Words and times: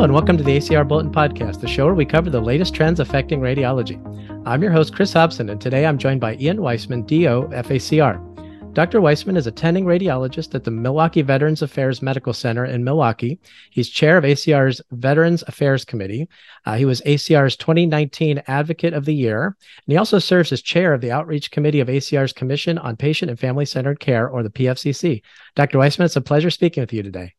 And 0.00 0.14
welcome 0.14 0.38
to 0.38 0.42
the 0.42 0.56
ACR 0.56 0.88
Bulletin 0.88 1.12
Podcast, 1.12 1.60
the 1.60 1.68
show 1.68 1.84
where 1.84 1.94
we 1.94 2.06
cover 2.06 2.30
the 2.30 2.40
latest 2.40 2.74
trends 2.74 3.00
affecting 3.00 3.38
radiology. 3.38 4.00
I'm 4.46 4.62
your 4.62 4.72
host, 4.72 4.94
Chris 4.94 5.12
Hobson, 5.12 5.50
and 5.50 5.60
today 5.60 5.84
I'm 5.84 5.98
joined 5.98 6.22
by 6.22 6.36
Ian 6.36 6.62
Weissman, 6.62 7.02
DO, 7.02 7.50
FACR. 7.52 8.72
Dr. 8.72 9.02
Weissman 9.02 9.36
is 9.36 9.46
attending 9.46 9.84
radiologist 9.84 10.54
at 10.54 10.64
the 10.64 10.70
Milwaukee 10.70 11.20
Veterans 11.20 11.60
Affairs 11.60 12.00
Medical 12.00 12.32
Center 12.32 12.64
in 12.64 12.82
Milwaukee. 12.82 13.38
He's 13.72 13.90
chair 13.90 14.16
of 14.16 14.24
ACR's 14.24 14.80
Veterans 14.90 15.44
Affairs 15.46 15.84
Committee. 15.84 16.30
Uh, 16.64 16.76
he 16.76 16.86
was 16.86 17.02
ACR's 17.02 17.54
2019 17.56 18.42
Advocate 18.46 18.94
of 18.94 19.04
the 19.04 19.14
Year, 19.14 19.44
and 19.44 19.92
he 19.92 19.98
also 19.98 20.18
serves 20.18 20.50
as 20.50 20.62
chair 20.62 20.94
of 20.94 21.02
the 21.02 21.12
Outreach 21.12 21.50
Committee 21.50 21.80
of 21.80 21.88
ACR's 21.88 22.32
Commission 22.32 22.78
on 22.78 22.96
Patient 22.96 23.28
and 23.28 23.38
Family 23.38 23.66
Centered 23.66 24.00
Care, 24.00 24.30
or 24.30 24.42
the 24.42 24.48
PFCC. 24.48 25.20
Dr. 25.56 25.76
Weissman, 25.76 26.06
it's 26.06 26.16
a 26.16 26.22
pleasure 26.22 26.48
speaking 26.48 26.80
with 26.80 26.94
you 26.94 27.02
today. 27.02 27.34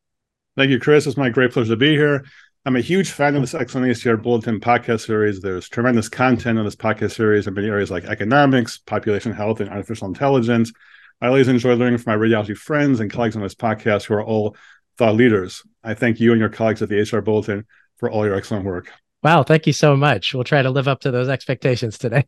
Thank 0.55 0.69
you, 0.69 0.79
Chris. 0.79 1.07
It's 1.07 1.17
my 1.17 1.29
great 1.29 1.51
pleasure 1.51 1.73
to 1.73 1.77
be 1.77 1.95
here. 1.95 2.25
I'm 2.63 2.75
a 2.75 2.81
huge 2.81 3.09
fan 3.09 3.35
of 3.35 3.41
this 3.41 3.55
excellent 3.55 3.87
ACR 3.87 4.21
Bulletin 4.21 4.59
podcast 4.59 5.07
series. 5.07 5.41
There's 5.41 5.67
tremendous 5.67 6.07
content 6.07 6.59
on 6.59 6.65
this 6.65 6.75
podcast 6.75 7.13
series 7.13 7.47
in 7.47 7.55
many 7.55 7.67
areas 7.67 7.89
like 7.89 8.03
economics, 8.03 8.77
population 8.77 9.33
health, 9.33 9.61
and 9.61 9.69
artificial 9.71 10.07
intelligence. 10.07 10.71
I 11.21 11.25
always 11.25 11.47
enjoy 11.47 11.73
learning 11.73 11.97
from 11.97 12.13
my 12.13 12.23
radiology 12.23 12.55
friends 12.55 12.99
and 12.99 13.11
colleagues 13.11 13.35
on 13.35 13.41
this 13.41 13.55
podcast 13.55 14.03
who 14.03 14.13
are 14.13 14.23
all 14.23 14.55
thought 14.99 15.15
leaders. 15.15 15.63
I 15.83 15.95
thank 15.95 16.19
you 16.19 16.33
and 16.33 16.39
your 16.39 16.49
colleagues 16.49 16.83
at 16.83 16.89
the 16.89 16.97
ACR 16.99 17.23
Bulletin 17.23 17.65
for 17.97 18.11
all 18.11 18.27
your 18.27 18.35
excellent 18.35 18.65
work. 18.65 18.91
Wow, 19.23 19.43
thank 19.43 19.67
you 19.67 19.73
so 19.73 19.95
much. 19.95 20.33
We'll 20.33 20.43
try 20.43 20.63
to 20.63 20.71
live 20.71 20.87
up 20.87 21.01
to 21.01 21.11
those 21.11 21.29
expectations 21.29 21.99
today. 21.99 22.25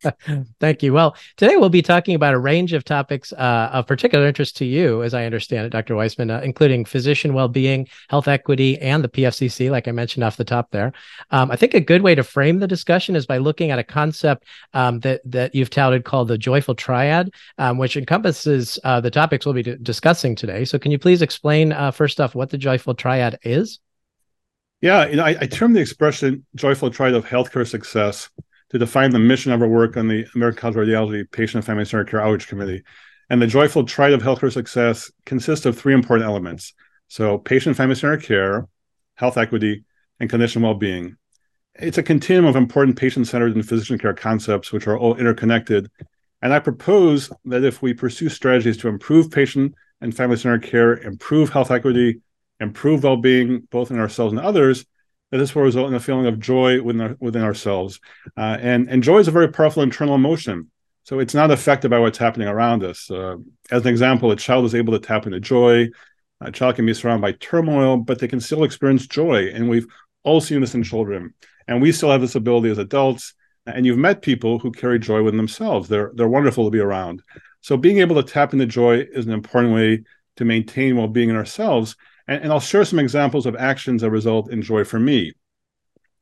thank 0.60 0.80
you. 0.80 0.92
Well, 0.92 1.16
today 1.36 1.56
we'll 1.56 1.70
be 1.70 1.82
talking 1.82 2.14
about 2.14 2.34
a 2.34 2.38
range 2.38 2.72
of 2.72 2.84
topics 2.84 3.32
uh, 3.32 3.70
of 3.72 3.88
particular 3.88 4.28
interest 4.28 4.56
to 4.58 4.64
you, 4.64 5.02
as 5.02 5.12
I 5.12 5.24
understand 5.24 5.66
it, 5.66 5.70
Dr. 5.70 5.96
Weissman, 5.96 6.30
uh, 6.30 6.40
including 6.44 6.84
physician 6.84 7.34
well-being, 7.34 7.88
health 8.10 8.28
equity, 8.28 8.78
and 8.78 9.02
the 9.02 9.08
PFCC, 9.08 9.72
like 9.72 9.88
I 9.88 9.90
mentioned 9.90 10.22
off 10.22 10.36
the 10.36 10.44
top 10.44 10.70
there. 10.70 10.92
Um, 11.32 11.50
I 11.50 11.56
think 11.56 11.74
a 11.74 11.80
good 11.80 12.02
way 12.02 12.14
to 12.14 12.22
frame 12.22 12.60
the 12.60 12.68
discussion 12.68 13.16
is 13.16 13.26
by 13.26 13.38
looking 13.38 13.72
at 13.72 13.80
a 13.80 13.84
concept 13.84 14.44
um, 14.72 15.00
that 15.00 15.22
that 15.24 15.52
you've 15.52 15.70
touted 15.70 16.04
called 16.04 16.28
the 16.28 16.38
joyful 16.38 16.76
triad, 16.76 17.34
um, 17.58 17.76
which 17.76 17.96
encompasses 17.96 18.78
uh, 18.84 19.00
the 19.00 19.10
topics 19.10 19.46
we'll 19.46 19.54
be 19.54 19.64
d- 19.64 19.76
discussing 19.82 20.36
today. 20.36 20.64
So, 20.64 20.78
can 20.78 20.92
you 20.92 20.98
please 21.00 21.22
explain 21.22 21.72
uh, 21.72 21.90
first 21.90 22.20
off 22.20 22.36
what 22.36 22.50
the 22.50 22.58
joyful 22.58 22.94
triad 22.94 23.36
is? 23.42 23.80
Yeah, 24.80 25.06
you 25.06 25.16
know, 25.16 25.24
I, 25.24 25.36
I 25.40 25.46
term 25.46 25.72
the 25.72 25.80
expression 25.80 26.44
joyful 26.54 26.90
triad 26.90 27.14
of 27.14 27.24
healthcare 27.24 27.66
success 27.66 28.28
to 28.70 28.78
define 28.78 29.10
the 29.10 29.18
mission 29.18 29.52
of 29.52 29.62
our 29.62 29.68
work 29.68 29.96
on 29.96 30.08
the 30.08 30.26
American 30.34 30.60
College 30.60 30.76
of 30.76 30.82
Radiology 30.82 31.30
Patient 31.30 31.56
and 31.56 31.64
Family 31.64 31.84
Centered 31.84 32.10
Care 32.10 32.20
Outreach 32.20 32.48
Committee. 32.48 32.82
And 33.30 33.40
the 33.40 33.46
joyful 33.46 33.84
triad 33.84 34.12
of 34.12 34.22
healthcare 34.22 34.52
success 34.52 35.10
consists 35.24 35.66
of 35.66 35.78
three 35.78 35.94
important 35.94 36.28
elements. 36.28 36.74
So 37.08 37.38
patient 37.38 37.68
and 37.68 37.76
family 37.76 37.94
centered 37.94 38.22
care, 38.22 38.68
health 39.14 39.38
equity, 39.38 39.84
and 40.20 40.28
clinician 40.28 40.62
well-being. 40.62 41.16
It's 41.74 41.98
a 41.98 42.02
continuum 42.02 42.46
of 42.46 42.56
important 42.56 42.98
patient-centered 42.98 43.54
and 43.54 43.66
physician 43.66 43.98
care 43.98 44.14
concepts 44.14 44.72
which 44.72 44.86
are 44.86 44.98
all 44.98 45.16
interconnected. 45.16 45.90
And 46.42 46.52
I 46.52 46.58
propose 46.58 47.30
that 47.46 47.64
if 47.64 47.82
we 47.82 47.94
pursue 47.94 48.28
strategies 48.28 48.76
to 48.78 48.88
improve 48.88 49.30
patient 49.30 49.74
and 50.00 50.14
family 50.14 50.36
centered 50.36 50.62
care, 50.62 50.94
improve 50.94 51.50
health 51.50 51.70
equity, 51.70 52.20
improve 52.60 53.04
well-being 53.04 53.66
both 53.70 53.90
in 53.90 53.98
ourselves 53.98 54.32
and 54.32 54.40
others 54.40 54.84
that 55.30 55.38
this 55.38 55.54
will 55.54 55.62
result 55.62 55.88
in 55.88 55.94
a 55.94 56.00
feeling 56.00 56.26
of 56.26 56.38
joy 56.38 56.80
within, 56.80 57.00
our, 57.00 57.16
within 57.20 57.42
ourselves. 57.42 58.00
Uh, 58.36 58.56
and, 58.60 58.88
and 58.88 59.02
joy 59.02 59.18
is 59.18 59.28
a 59.28 59.32
very 59.32 59.48
powerful 59.48 59.82
internal 59.82 60.14
emotion. 60.14 60.70
So 61.04 61.18
it's 61.18 61.34
not 61.34 61.50
affected 61.50 61.90
by 61.90 61.98
what's 61.98 62.18
happening 62.18 62.48
around 62.48 62.82
us. 62.84 63.10
Uh, 63.10 63.36
as 63.70 63.82
an 63.82 63.88
example 63.88 64.30
a 64.30 64.36
child 64.36 64.64
is 64.64 64.74
able 64.74 64.92
to 64.92 65.04
tap 65.04 65.26
into 65.26 65.40
joy. 65.40 65.88
A 66.40 66.52
child 66.52 66.76
can 66.76 66.86
be 66.86 66.94
surrounded 66.94 67.22
by 67.22 67.32
turmoil 67.32 67.96
but 67.96 68.18
they 68.18 68.28
can 68.28 68.40
still 68.40 68.64
experience 68.64 69.06
joy. 69.06 69.48
And 69.52 69.68
we've 69.68 69.86
all 70.22 70.40
seen 70.40 70.60
this 70.60 70.74
in 70.74 70.82
children. 70.82 71.34
And 71.68 71.82
we 71.82 71.92
still 71.92 72.10
have 72.10 72.20
this 72.20 72.34
ability 72.34 72.70
as 72.70 72.78
adults. 72.78 73.34
And 73.66 73.84
you've 73.84 73.98
met 73.98 74.22
people 74.22 74.60
who 74.60 74.70
carry 74.70 74.98
joy 75.00 75.22
within 75.22 75.38
themselves. 75.38 75.88
They're 75.88 76.12
they're 76.14 76.28
wonderful 76.28 76.64
to 76.64 76.70
be 76.70 76.78
around. 76.78 77.22
So 77.62 77.76
being 77.76 77.98
able 77.98 78.22
to 78.22 78.32
tap 78.32 78.52
into 78.52 78.66
joy 78.66 79.04
is 79.12 79.26
an 79.26 79.32
important 79.32 79.74
way 79.74 80.04
to 80.36 80.44
maintain 80.44 80.96
well-being 80.96 81.30
in 81.30 81.36
ourselves 81.36 81.96
and, 82.28 82.42
and 82.42 82.52
I'll 82.52 82.60
share 82.60 82.84
some 82.84 82.98
examples 82.98 83.46
of 83.46 83.56
actions 83.56 84.02
that 84.02 84.10
result 84.10 84.50
in 84.50 84.62
joy 84.62 84.84
for 84.84 84.98
me. 84.98 85.32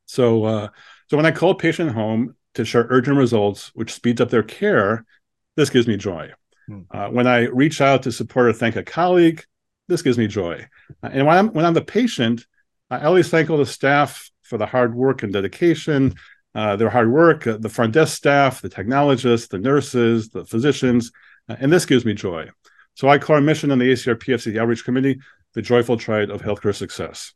So, 0.06 0.44
uh, 0.44 0.68
so 1.08 1.16
when 1.16 1.26
I 1.26 1.30
call 1.30 1.50
a 1.50 1.56
patient 1.56 1.92
home 1.92 2.36
to 2.54 2.64
share 2.64 2.86
urgent 2.90 3.16
results, 3.16 3.70
which 3.74 3.92
speeds 3.92 4.20
up 4.20 4.30
their 4.30 4.42
care, 4.42 5.04
this 5.56 5.70
gives 5.70 5.86
me 5.86 5.96
joy. 5.96 6.32
Hmm. 6.66 6.80
Uh, 6.90 7.08
when 7.08 7.26
I 7.26 7.46
reach 7.46 7.80
out 7.80 8.02
to 8.04 8.12
support 8.12 8.46
or 8.46 8.52
thank 8.52 8.76
a 8.76 8.82
colleague, 8.82 9.44
this 9.88 10.02
gives 10.02 10.18
me 10.18 10.26
joy. 10.26 10.66
Uh, 11.02 11.10
and 11.12 11.26
when 11.26 11.36
I'm 11.36 11.48
when 11.48 11.64
I'm 11.64 11.74
the 11.74 11.82
patient, 11.82 12.46
I 12.90 13.04
always 13.04 13.28
thank 13.28 13.50
all 13.50 13.58
the 13.58 13.66
staff 13.66 14.30
for 14.42 14.58
the 14.58 14.66
hard 14.66 14.94
work 14.94 15.22
and 15.22 15.32
dedication, 15.32 16.14
uh, 16.54 16.76
their 16.76 16.90
hard 16.90 17.10
work, 17.10 17.46
uh, 17.46 17.56
the 17.58 17.68
front 17.68 17.92
desk 17.92 18.16
staff, 18.16 18.60
the 18.60 18.68
technologists, 18.68 19.48
the 19.48 19.58
nurses, 19.58 20.30
the 20.30 20.44
physicians, 20.44 21.10
uh, 21.48 21.56
and 21.58 21.72
this 21.72 21.86
gives 21.86 22.04
me 22.04 22.14
joy. 22.14 22.48
So 22.94 23.08
I 23.08 23.18
call 23.18 23.36
our 23.36 23.42
mission 23.42 23.70
on 23.70 23.78
the 23.78 23.90
ACR 23.90 24.14
PFC 24.14 24.58
Outreach 24.58 24.84
Committee 24.84 25.18
the 25.54 25.62
joyful 25.62 25.96
triad 25.96 26.30
of 26.30 26.42
healthcare 26.42 26.74
success. 26.74 27.32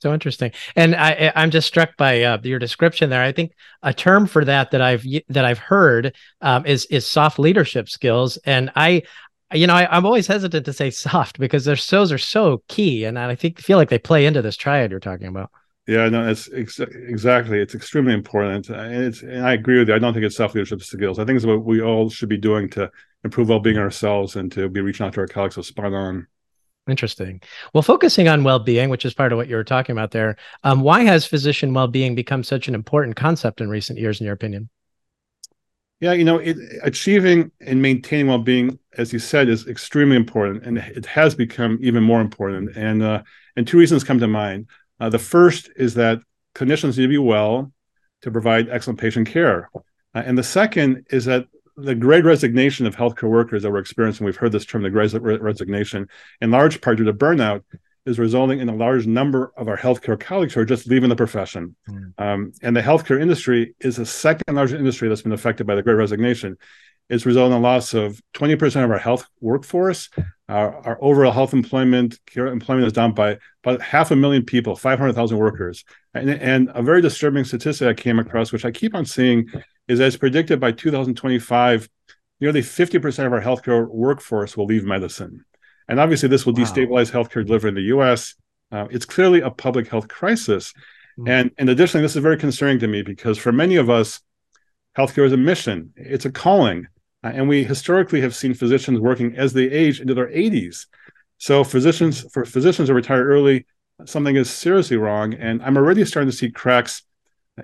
So 0.00 0.14
interesting, 0.14 0.52
and 0.76 0.96
I, 0.96 1.30
I'm 1.36 1.50
just 1.50 1.68
struck 1.68 1.94
by 1.98 2.22
uh, 2.22 2.38
your 2.42 2.58
description 2.58 3.10
there. 3.10 3.22
I 3.22 3.32
think 3.32 3.52
a 3.82 3.92
term 3.92 4.26
for 4.26 4.46
that 4.46 4.70
that 4.70 4.80
I've 4.80 5.04
that 5.28 5.44
I've 5.44 5.58
heard 5.58 6.16
um, 6.40 6.64
is 6.64 6.86
is 6.86 7.06
soft 7.06 7.38
leadership 7.38 7.86
skills, 7.90 8.38
and 8.38 8.70
I, 8.74 9.02
you 9.52 9.66
know, 9.66 9.74
I, 9.74 9.94
am 9.94 10.06
always 10.06 10.26
hesitant 10.26 10.64
to 10.64 10.72
say 10.72 10.88
soft 10.90 11.38
because 11.38 11.66
their 11.66 11.76
those 11.76 12.12
are 12.12 12.18
so 12.18 12.62
key, 12.66 13.04
and 13.04 13.18
I 13.18 13.34
think 13.34 13.60
feel 13.60 13.76
like 13.76 13.90
they 13.90 13.98
play 13.98 14.24
into 14.24 14.40
this 14.40 14.56
triad 14.56 14.90
you're 14.90 15.00
talking 15.00 15.26
about. 15.26 15.50
Yeah, 15.86 16.08
no, 16.08 16.28
it's 16.28 16.48
ex- 16.54 16.78
exactly. 16.78 17.60
It's 17.60 17.74
extremely 17.74 18.14
important, 18.14 18.70
and 18.70 19.04
it's. 19.04 19.22
And 19.22 19.44
I 19.44 19.52
agree 19.52 19.80
with 19.80 19.88
you. 19.88 19.94
I 19.94 19.98
don't 19.98 20.14
think 20.14 20.24
it's 20.24 20.36
soft 20.36 20.54
leadership 20.54 20.82
skills. 20.82 21.18
I 21.18 21.26
think 21.26 21.36
it's 21.36 21.44
what 21.44 21.64
we 21.64 21.82
all 21.82 22.08
should 22.08 22.30
be 22.30 22.38
doing 22.38 22.70
to 22.70 22.90
improve 23.22 23.50
well-being 23.50 23.76
ourselves 23.76 24.36
and 24.36 24.50
to 24.52 24.70
be 24.70 24.80
reaching 24.80 25.04
out 25.04 25.12
to 25.14 25.20
our 25.20 25.26
colleagues. 25.26 25.56
So 25.56 25.62
spot 25.62 25.92
on. 25.92 26.26
Interesting. 26.88 27.40
Well, 27.72 27.82
focusing 27.82 28.28
on 28.28 28.42
well-being, 28.42 28.88
which 28.88 29.04
is 29.04 29.14
part 29.14 29.32
of 29.32 29.36
what 29.36 29.48
you 29.48 29.56
were 29.56 29.64
talking 29.64 29.92
about 29.92 30.10
there, 30.10 30.36
um, 30.64 30.80
why 30.80 31.02
has 31.02 31.26
physician 31.26 31.72
well-being 31.74 32.14
become 32.14 32.42
such 32.42 32.68
an 32.68 32.74
important 32.74 33.16
concept 33.16 33.60
in 33.60 33.68
recent 33.68 33.98
years, 33.98 34.20
in 34.20 34.24
your 34.24 34.34
opinion? 34.34 34.68
Yeah, 36.00 36.14
you 36.14 36.24
know, 36.24 36.38
it, 36.38 36.56
achieving 36.82 37.52
and 37.60 37.82
maintaining 37.82 38.28
well-being, 38.28 38.78
as 38.96 39.12
you 39.12 39.18
said, 39.18 39.50
is 39.50 39.68
extremely 39.68 40.16
important, 40.16 40.64
and 40.64 40.78
it 40.78 41.04
has 41.04 41.34
become 41.34 41.78
even 41.82 42.02
more 42.02 42.22
important. 42.22 42.74
And 42.74 43.02
uh, 43.02 43.22
and 43.54 43.68
two 43.68 43.78
reasons 43.78 44.02
come 44.02 44.18
to 44.18 44.26
mind. 44.26 44.66
Uh, 44.98 45.10
the 45.10 45.18
first 45.18 45.70
is 45.76 45.94
that 45.94 46.20
clinicians 46.54 46.96
need 46.96 47.04
to 47.04 47.08
be 47.08 47.18
well 47.18 47.70
to 48.22 48.30
provide 48.30 48.70
excellent 48.70 48.98
patient 48.98 49.28
care, 49.28 49.68
uh, 50.14 50.22
and 50.24 50.38
the 50.38 50.42
second 50.42 51.06
is 51.10 51.26
that 51.26 51.46
the 51.80 51.94
great 51.94 52.24
resignation 52.24 52.86
of 52.86 52.96
healthcare 52.96 53.30
workers 53.30 53.62
that 53.62 53.70
we're 53.70 53.78
experiencing, 53.78 54.24
we've 54.24 54.36
heard 54.36 54.52
this 54.52 54.64
term, 54.64 54.82
the 54.82 54.90
great 54.90 55.12
resignation, 55.42 56.08
in 56.40 56.50
large 56.50 56.80
part 56.80 56.98
due 56.98 57.04
to 57.04 57.12
burnout, 57.12 57.62
is 58.06 58.18
resulting 58.18 58.60
in 58.60 58.68
a 58.68 58.74
large 58.74 59.06
number 59.06 59.52
of 59.56 59.68
our 59.68 59.76
healthcare 59.76 60.18
colleagues 60.18 60.54
who 60.54 60.60
are 60.60 60.64
just 60.64 60.86
leaving 60.86 61.10
the 61.10 61.16
profession. 61.16 61.76
Mm. 61.88 62.12
Um, 62.18 62.52
and 62.62 62.74
the 62.74 62.80
healthcare 62.80 63.20
industry 63.20 63.74
is 63.80 63.96
the 63.96 64.06
second 64.06 64.54
largest 64.54 64.78
industry 64.78 65.08
that's 65.08 65.22
been 65.22 65.32
affected 65.32 65.66
by 65.66 65.74
the 65.74 65.82
great 65.82 65.94
resignation. 65.94 66.56
It's 67.10 67.26
resulting 67.26 67.56
in 67.56 67.58
a 67.58 67.62
loss 67.62 67.92
of 67.92 68.22
20% 68.34 68.84
of 68.84 68.90
our 68.90 68.98
health 68.98 69.26
workforce. 69.40 70.08
Our, 70.48 70.76
our 70.86 70.98
overall 71.00 71.32
health 71.32 71.52
employment 71.52 72.18
care 72.24 72.46
employment 72.46 72.86
is 72.86 72.92
down 72.92 73.14
by 73.14 73.38
about 73.64 73.82
half 73.82 74.12
a 74.12 74.16
million 74.16 74.44
people, 74.44 74.76
500,000 74.76 75.36
workers. 75.36 75.84
And, 76.14 76.30
and 76.30 76.70
a 76.72 76.82
very 76.82 77.02
disturbing 77.02 77.44
statistic 77.44 77.88
I 77.88 77.94
came 77.94 78.20
across, 78.20 78.52
which 78.52 78.64
I 78.64 78.70
keep 78.70 78.94
on 78.94 79.04
seeing, 79.04 79.48
is 79.90 80.00
as 80.00 80.16
predicted 80.16 80.60
by 80.60 80.70
2025, 80.70 81.88
nearly 82.40 82.60
50% 82.60 83.26
of 83.26 83.32
our 83.32 83.42
healthcare 83.42 83.88
workforce 83.88 84.56
will 84.56 84.66
leave 84.66 84.84
medicine. 84.84 85.44
And 85.88 85.98
obviously, 85.98 86.28
this 86.28 86.46
will 86.46 86.54
wow. 86.54 86.62
destabilize 86.62 87.10
healthcare 87.10 87.44
delivery 87.44 87.70
in 87.70 87.74
the 87.74 87.96
US. 87.96 88.36
Uh, 88.70 88.86
it's 88.90 89.04
clearly 89.04 89.40
a 89.40 89.50
public 89.50 89.88
health 89.88 90.06
crisis. 90.06 90.72
Mm. 91.18 91.28
And, 91.28 91.50
and 91.58 91.68
additionally, 91.68 92.02
this 92.02 92.14
is 92.14 92.22
very 92.22 92.36
concerning 92.36 92.78
to 92.78 92.86
me 92.86 93.02
because 93.02 93.36
for 93.36 93.50
many 93.50 93.74
of 93.76 93.90
us, 93.90 94.20
healthcare 94.96 95.26
is 95.26 95.32
a 95.32 95.36
mission, 95.36 95.92
it's 95.96 96.24
a 96.24 96.30
calling. 96.30 96.86
Uh, 97.24 97.32
and 97.34 97.48
we 97.48 97.64
historically 97.64 98.20
have 98.20 98.34
seen 98.34 98.54
physicians 98.54 99.00
working 99.00 99.36
as 99.36 99.52
they 99.52 99.64
age 99.64 100.00
into 100.00 100.14
their 100.14 100.28
80s. 100.28 100.86
So, 101.38 101.64
physicians, 101.64 102.24
for 102.32 102.44
physicians 102.44 102.88
who 102.88 102.94
retire 102.94 103.24
early, 103.24 103.66
something 104.04 104.36
is 104.36 104.48
seriously 104.48 104.96
wrong. 104.96 105.34
And 105.34 105.60
I'm 105.62 105.76
already 105.76 106.04
starting 106.04 106.30
to 106.30 106.36
see 106.36 106.50
cracks 106.50 107.02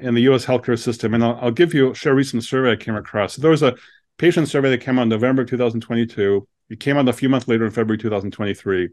in 0.00 0.14
the 0.14 0.22
U.S. 0.22 0.44
healthcare 0.44 0.78
system. 0.78 1.14
And 1.14 1.25
I'll, 1.25 1.38
I'll 1.40 1.50
give 1.50 1.75
you 1.75 1.90
a 1.90 1.94
share 1.94 2.12
a 2.12 2.16
recent 2.16 2.44
survey 2.44 2.72
I 2.72 2.76
came 2.76 2.96
across. 2.96 3.34
So 3.34 3.43
there 3.43 3.50
was 3.50 3.62
a 3.62 3.75
patient 4.19 4.48
survey 4.48 4.70
that 4.70 4.81
came 4.81 4.98
out 4.98 5.02
in 5.02 5.08
November 5.08 5.44
2022. 5.44 6.46
It 6.70 6.81
came 6.81 6.96
out 6.96 7.08
a 7.08 7.12
few 7.12 7.28
months 7.28 7.48
later 7.48 7.64
in 7.64 7.70
February 7.70 7.98
2023. 7.98 8.90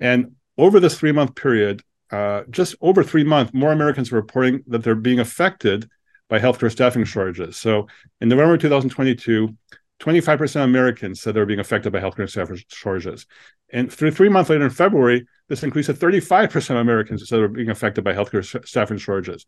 And 0.00 0.36
over 0.56 0.80
this 0.80 0.98
three 0.98 1.12
month 1.12 1.34
period, 1.34 1.82
uh, 2.10 2.42
just 2.50 2.74
over 2.80 3.02
three 3.02 3.24
months, 3.24 3.52
more 3.52 3.72
Americans 3.72 4.12
are 4.12 4.16
reporting 4.16 4.62
that 4.66 4.82
they're 4.82 4.94
being 4.94 5.20
affected 5.20 5.88
by 6.28 6.38
healthcare 6.38 6.70
staffing 6.70 7.04
shortages. 7.04 7.56
So 7.56 7.88
in 8.20 8.28
November 8.28 8.56
2022, 8.56 9.56
25% 10.00 10.56
of 10.56 10.62
Americans 10.62 11.20
said 11.20 11.34
they 11.34 11.40
were 11.40 11.46
being 11.46 11.60
affected 11.60 11.92
by 11.92 12.00
healthcare 12.00 12.28
staff 12.28 12.50
shortages. 12.68 13.26
And 13.70 13.92
through 13.92 14.12
three 14.12 14.28
months 14.28 14.48
later 14.50 14.64
in 14.64 14.70
February, 14.70 15.26
this 15.48 15.62
increased 15.62 15.86
to 15.86 15.94
35% 15.94 16.70
of 16.70 16.76
Americans 16.76 17.26
said 17.28 17.36
they 17.36 17.42
were 17.42 17.48
being 17.48 17.70
affected 17.70 18.04
by 18.04 18.12
healthcare 18.12 18.66
staffing 18.66 18.98
shortages. 18.98 19.44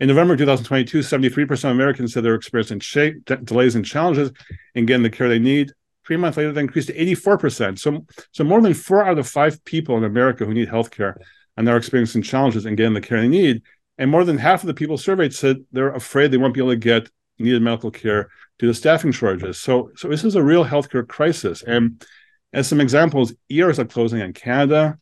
In 0.00 0.06
November 0.06 0.36
2022, 0.36 1.00
73% 1.00 1.50
of 1.64 1.70
Americans 1.70 2.12
said 2.12 2.22
they 2.22 2.28
were 2.28 2.36
experiencing 2.36 2.78
sh- 2.78 3.18
delays 3.24 3.74
and 3.74 3.84
challenges 3.84 4.30
in 4.74 4.86
getting 4.86 5.02
the 5.02 5.10
care 5.10 5.28
they 5.28 5.40
need. 5.40 5.72
Three 6.06 6.16
months 6.16 6.38
later, 6.38 6.52
that 6.52 6.60
increased 6.60 6.88
to 6.88 6.94
84%. 6.94 7.78
So, 7.78 8.06
so 8.30 8.44
more 8.44 8.60
than 8.60 8.74
four 8.74 9.04
out 9.04 9.18
of 9.18 9.28
five 9.28 9.62
people 9.64 9.96
in 9.96 10.04
America 10.04 10.44
who 10.44 10.54
need 10.54 10.68
healthcare 10.68 11.16
and 11.56 11.66
they're 11.66 11.76
experiencing 11.76 12.22
challenges 12.22 12.64
in 12.64 12.76
getting 12.76 12.94
the 12.94 13.00
care 13.00 13.20
they 13.20 13.28
need. 13.28 13.62
And 13.98 14.10
more 14.10 14.24
than 14.24 14.38
half 14.38 14.62
of 14.62 14.68
the 14.68 14.74
people 14.74 14.96
surveyed 14.96 15.34
said 15.34 15.56
they're 15.72 15.92
afraid 15.92 16.30
they 16.30 16.36
won't 16.36 16.54
be 16.54 16.60
able 16.60 16.70
to 16.70 16.76
get 16.76 17.10
needed 17.40 17.60
medical 17.60 17.90
care 17.90 18.30
due 18.60 18.68
to 18.68 18.74
staffing 18.74 19.10
shortages. 19.10 19.58
So, 19.58 19.90
so 19.96 20.08
this 20.08 20.22
is 20.22 20.36
a 20.36 20.42
real 20.42 20.64
healthcare 20.64 21.06
crisis. 21.06 21.62
And 21.62 22.04
as 22.52 22.68
some 22.68 22.80
examples, 22.80 23.34
ERs 23.50 23.80
are 23.80 23.84
closing 23.84 24.20
in 24.20 24.32
Canada, 24.32 24.98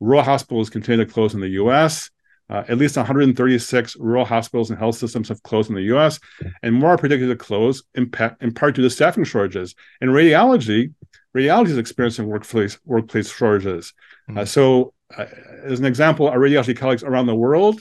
rural 0.00 0.22
hospitals 0.22 0.70
continue 0.70 1.04
to 1.04 1.12
close 1.12 1.34
in 1.34 1.40
the 1.40 1.50
US. 1.50 2.10
Uh, 2.50 2.64
at 2.68 2.78
least 2.78 2.96
136 2.96 3.96
rural 3.96 4.24
hospitals 4.24 4.70
and 4.70 4.78
health 4.78 4.96
systems 4.96 5.28
have 5.28 5.42
closed 5.42 5.68
in 5.68 5.76
the 5.76 5.94
US, 5.94 6.18
and 6.62 6.74
more 6.74 6.90
are 6.90 6.98
predicted 6.98 7.28
to 7.28 7.36
close 7.36 7.82
in, 7.94 8.10
pa- 8.10 8.34
in 8.40 8.52
part 8.52 8.74
due 8.74 8.82
to 8.82 8.88
staffing 8.88 9.24
shortages. 9.24 9.74
In 10.00 10.08
radiology, 10.08 10.94
radiology 11.36 11.68
is 11.68 11.78
experiencing 11.78 12.26
workplace, 12.26 12.78
workplace 12.86 13.30
shortages. 13.30 13.92
Mm-hmm. 14.28 14.38
Uh, 14.38 14.44
so, 14.46 14.94
uh, 15.16 15.26
as 15.64 15.78
an 15.78 15.84
example, 15.84 16.28
our 16.28 16.38
radiology 16.38 16.76
colleagues 16.76 17.02
around 17.02 17.26
the 17.26 17.34
world 17.34 17.80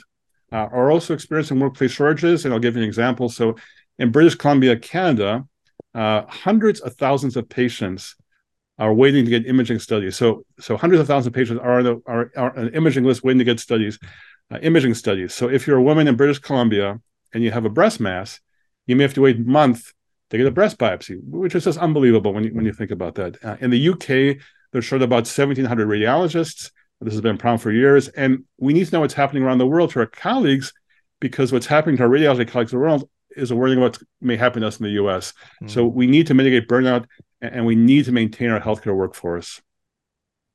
uh, 0.51 0.55
are 0.57 0.91
also 0.91 1.13
experiencing 1.13 1.59
workplace 1.59 1.91
shortages. 1.91 2.43
And 2.43 2.53
I'll 2.53 2.59
give 2.59 2.75
you 2.75 2.81
an 2.81 2.87
example. 2.87 3.29
So, 3.29 3.55
in 3.99 4.11
British 4.11 4.35
Columbia, 4.35 4.77
Canada, 4.77 5.45
uh, 5.95 6.23
hundreds 6.27 6.79
of 6.81 6.95
thousands 6.95 7.37
of 7.37 7.49
patients 7.49 8.15
are 8.79 8.93
waiting 8.93 9.25
to 9.25 9.31
get 9.31 9.47
imaging 9.47 9.79
studies. 9.79 10.15
So, 10.15 10.45
so 10.59 10.77
hundreds 10.77 11.01
of 11.01 11.07
thousands 11.07 11.27
of 11.27 11.33
patients 11.33 11.59
are, 11.63 11.81
the, 11.81 12.01
are, 12.05 12.31
are 12.37 12.55
an 12.55 12.73
imaging 12.75 13.03
list 13.03 13.23
waiting 13.23 13.39
to 13.39 13.45
get 13.45 13.59
studies, 13.59 13.97
uh, 14.51 14.59
imaging 14.61 14.93
studies. 14.93 15.33
So, 15.33 15.49
if 15.49 15.67
you're 15.67 15.77
a 15.77 15.83
woman 15.83 16.07
in 16.07 16.15
British 16.15 16.39
Columbia 16.39 16.99
and 17.33 17.43
you 17.43 17.51
have 17.51 17.65
a 17.65 17.69
breast 17.69 17.99
mass, 17.99 18.39
you 18.85 18.95
may 18.95 19.03
have 19.03 19.13
to 19.15 19.21
wait 19.21 19.37
a 19.37 19.41
month 19.41 19.93
to 20.29 20.37
get 20.37 20.47
a 20.47 20.51
breast 20.51 20.77
biopsy, 20.77 21.19
which 21.23 21.55
is 21.55 21.63
just 21.63 21.77
unbelievable 21.77 22.33
when 22.33 22.43
you 22.43 22.53
when 22.53 22.65
you 22.65 22.73
think 22.73 22.91
about 22.91 23.15
that. 23.15 23.43
Uh, 23.43 23.57
in 23.59 23.69
the 23.69 23.89
UK, 23.89 24.41
there's 24.71 24.85
short 24.85 25.01
about 25.01 25.25
1,700 25.25 25.87
radiologists. 25.87 26.71
This 26.99 27.13
has 27.13 27.21
been 27.21 27.35
a 27.35 27.37
problem 27.37 27.59
for 27.59 27.71
years, 27.71 28.07
and 28.09 28.43
we 28.57 28.73
need 28.73 28.87
to 28.87 28.91
know 28.91 29.01
what's 29.01 29.13
happening 29.13 29.43
around 29.43 29.59
the 29.59 29.67
world 29.67 29.91
to 29.91 29.99
our 29.99 30.07
colleagues, 30.07 30.73
because 31.19 31.51
what's 31.51 31.67
happening 31.67 31.97
to 31.97 32.03
our 32.03 32.09
radiology 32.09 32.47
colleagues 32.47 32.73
around 32.73 32.81
the 32.81 33.05
world 33.05 33.09
is 33.35 33.51
a 33.51 33.55
warning 33.55 33.77
about 33.77 33.97
what 33.97 34.07
may 34.19 34.35
happen 34.35 34.61
to 34.61 34.67
us 34.67 34.79
in 34.79 34.85
the 34.85 34.91
U.S. 34.93 35.33
Mm. 35.61 35.69
So 35.69 35.85
we 35.85 36.07
need 36.07 36.27
to 36.27 36.33
mitigate 36.33 36.67
burnout, 36.67 37.05
and 37.41 37.65
we 37.65 37.75
need 37.75 38.05
to 38.05 38.11
maintain 38.11 38.49
our 38.49 38.59
healthcare 38.59 38.95
workforce. 38.95 39.61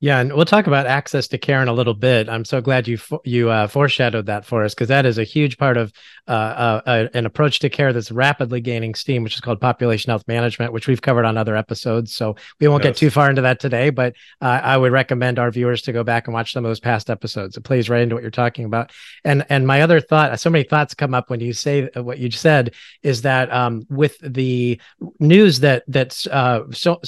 Yeah, 0.03 0.19
and 0.19 0.33
we'll 0.33 0.43
talk 0.43 0.67
about 0.67 0.85
access 0.85 1.29
to 1.29 1.37
care 1.37 1.61
in 1.61 1.69
a 1.69 1.73
little 1.73 1.93
bit. 1.93 2.27
I'm 2.27 2.43
so 2.43 2.59
glad 2.59 2.89
you 2.89 2.97
you 3.23 3.49
uh, 3.49 3.67
foreshadowed 3.67 4.25
that 4.25 4.45
for 4.45 4.65
us 4.65 4.73
because 4.73 4.89
that 4.89 5.05
is 5.05 5.17
a 5.17 5.23
huge 5.23 5.57
part 5.57 5.77
of 5.77 5.93
uh, 6.27 6.31
uh, 6.31 6.81
uh, 6.85 7.07
an 7.13 7.25
approach 7.25 7.59
to 7.59 7.69
care 7.69 7.93
that's 7.93 8.11
rapidly 8.11 8.59
gaining 8.59 8.95
steam, 8.95 9.23
which 9.23 9.35
is 9.35 9.39
called 9.39 9.61
population 9.61 10.09
health 10.09 10.27
management, 10.27 10.73
which 10.73 10.89
we've 10.89 11.01
covered 11.01 11.23
on 11.23 11.37
other 11.37 11.55
episodes. 11.55 12.13
So 12.13 12.35
we 12.59 12.67
won't 12.67 12.83
yes. 12.83 12.89
get 12.89 12.97
too 12.97 13.11
far 13.11 13.29
into 13.29 13.43
that 13.43 13.61
today, 13.61 13.91
but 13.91 14.13
uh, 14.41 14.59
I 14.61 14.75
would 14.75 14.91
recommend 14.91 15.39
our 15.39 15.49
viewers 15.49 15.83
to 15.83 15.93
go 15.93 16.03
back 16.03 16.27
and 16.27 16.33
watch 16.33 16.51
some 16.51 16.65
of 16.65 16.69
those 16.69 16.81
past 16.81 17.09
episodes. 17.09 17.55
It 17.55 17.61
plays 17.61 17.89
right 17.89 18.01
into 18.01 18.15
what 18.15 18.23
you're 18.23 18.29
talking 18.29 18.65
about. 18.65 18.91
And 19.23 19.45
and 19.47 19.65
my 19.65 19.83
other 19.83 20.01
thought, 20.01 20.37
so 20.37 20.49
many 20.49 20.65
thoughts 20.65 20.93
come 20.93 21.13
up 21.13 21.29
when 21.29 21.39
you 21.39 21.53
say 21.53 21.87
what 21.95 22.17
you 22.17 22.29
said, 22.29 22.73
is 23.03 23.21
that 23.21 23.53
um, 23.53 23.87
with 23.89 24.17
the 24.19 24.81
news 25.21 25.61
that 25.61 25.85
that's 25.87 26.27
uh, 26.27 26.63
so 26.71 26.99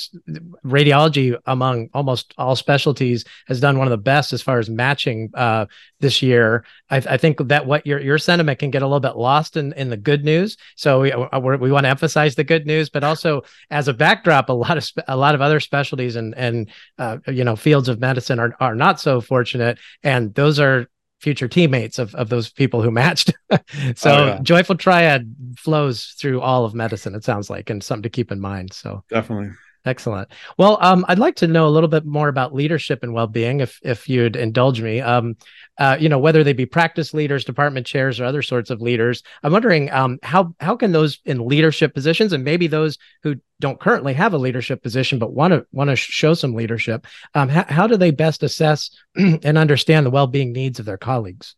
radiology 0.66 1.38
among 1.46 1.90
almost 1.94 2.34
all 2.38 2.56
specialties 2.56 2.85
specialties 2.86 3.26
has 3.48 3.60
done 3.60 3.78
one 3.78 3.88
of 3.88 3.92
the 3.92 3.98
best 3.98 4.32
as 4.32 4.42
far 4.42 4.60
as 4.60 4.70
matching 4.70 5.32
uh, 5.34 5.66
this 6.00 6.22
year. 6.22 6.64
I, 6.90 6.98
I, 6.98 7.18
think 7.18 7.40
that 7.48 7.66
what 7.66 7.86
your 7.86 8.00
your 8.00 8.20
sentiment 8.20 8.60
can 8.60 8.70
get 8.70 8.84
a 8.84 8.86
little 8.86 9.00
bit 9.00 9.18
lost 9.18 9.58
in 9.58 9.74
in 9.74 9.90
the 9.90 9.98
good 9.98 10.24
news. 10.24 10.58
So 10.76 11.02
we 11.02 11.12
uh, 11.12 11.40
we 11.40 11.72
want 11.72 11.86
to 11.86 11.90
emphasize 11.90 12.36
the 12.36 12.44
good 12.44 12.68
news, 12.68 12.90
but 12.90 13.04
also 13.04 13.42
as 13.72 13.88
a 13.88 13.94
backdrop, 13.94 14.50
a 14.50 14.54
lot 14.54 14.78
of 14.78 14.88
a 15.08 15.18
lot 15.18 15.34
of 15.34 15.42
other 15.42 15.60
specialties 15.60 16.16
and 16.16 16.36
and 16.38 16.70
uh, 17.00 17.18
you 17.28 17.44
know 17.44 17.56
fields 17.56 17.90
of 17.90 18.00
medicine 18.00 18.40
are 18.40 18.56
are 18.60 18.76
not 18.76 19.00
so 19.00 19.20
fortunate, 19.22 19.80
and 20.04 20.34
those 20.36 20.60
are 20.60 20.88
future 21.22 21.48
teammates 21.48 21.98
of, 21.98 22.14
of 22.14 22.30
those 22.30 22.52
people 22.52 22.84
who 22.84 22.92
matched. 22.92 23.34
so 23.96 24.12
oh, 24.12 24.26
yeah. 24.28 24.40
joyful 24.44 24.76
triad 24.76 25.34
flows 25.58 26.14
through 26.20 26.42
all 26.42 26.66
of 26.66 26.76
medicine, 26.76 27.16
it 27.16 27.24
sounds 27.24 27.50
like, 27.50 27.70
and 27.72 27.82
something 27.82 28.04
to 28.04 28.10
keep 28.10 28.32
in 28.32 28.40
mind. 28.40 28.74
So 28.74 29.04
definitely. 29.10 29.50
Excellent. 29.86 30.30
Well, 30.58 30.80
um, 30.82 31.06
I'd 31.08 31.20
like 31.20 31.36
to 31.38 31.48
know 31.48 31.68
a 31.68 31.70
little 31.70 31.88
bit 31.88 32.06
more 32.06 32.28
about 32.28 32.56
leadership 32.56 33.04
and 33.04 33.14
well-being, 33.14 33.60
if 33.60 33.80
if 33.84 34.10
you'd 34.10 34.36
indulge 34.36 34.82
me. 34.82 35.00
Um, 35.00 35.38
uh, 35.78 35.96
you 36.00 36.10
know, 36.10 36.18
whether 36.18 36.44
they 36.44 36.54
be 36.54 36.66
practice 36.66 37.14
leaders, 37.14 37.46
department 37.46 37.86
chairs, 37.86 38.20
or 38.20 38.26
other 38.26 38.42
sorts 38.42 38.72
of 38.72 38.82
leaders. 38.82 39.22
I'm 39.44 39.52
wondering 39.52 39.92
um, 39.92 40.18
how 40.24 40.56
how 40.60 40.76
can 40.76 40.92
those 40.92 41.20
in 41.26 41.48
leadership 41.48 41.94
positions, 41.94 42.34
and 42.34 42.44
maybe 42.44 42.66
those 42.66 42.98
who 43.22 43.36
don't 43.60 43.80
currently 43.80 44.14
have 44.14 44.34
a 44.34 44.40
leadership 44.40 44.82
position 44.82 45.20
but 45.20 45.34
want 45.34 45.54
to 45.54 45.68
want 45.72 45.92
to 45.92 45.96
show 45.96 46.34
some 46.34 46.56
leadership, 46.56 47.06
um, 47.36 47.48
how, 47.48 47.66
how 47.68 47.88
do 47.88 47.96
they 47.96 48.12
best 48.12 48.42
assess 48.42 48.90
and 49.16 49.58
understand 49.58 50.06
the 50.06 50.12
well-being 50.12 50.52
needs 50.52 50.80
of 50.80 50.86
their 50.86 50.98
colleagues? 50.98 51.56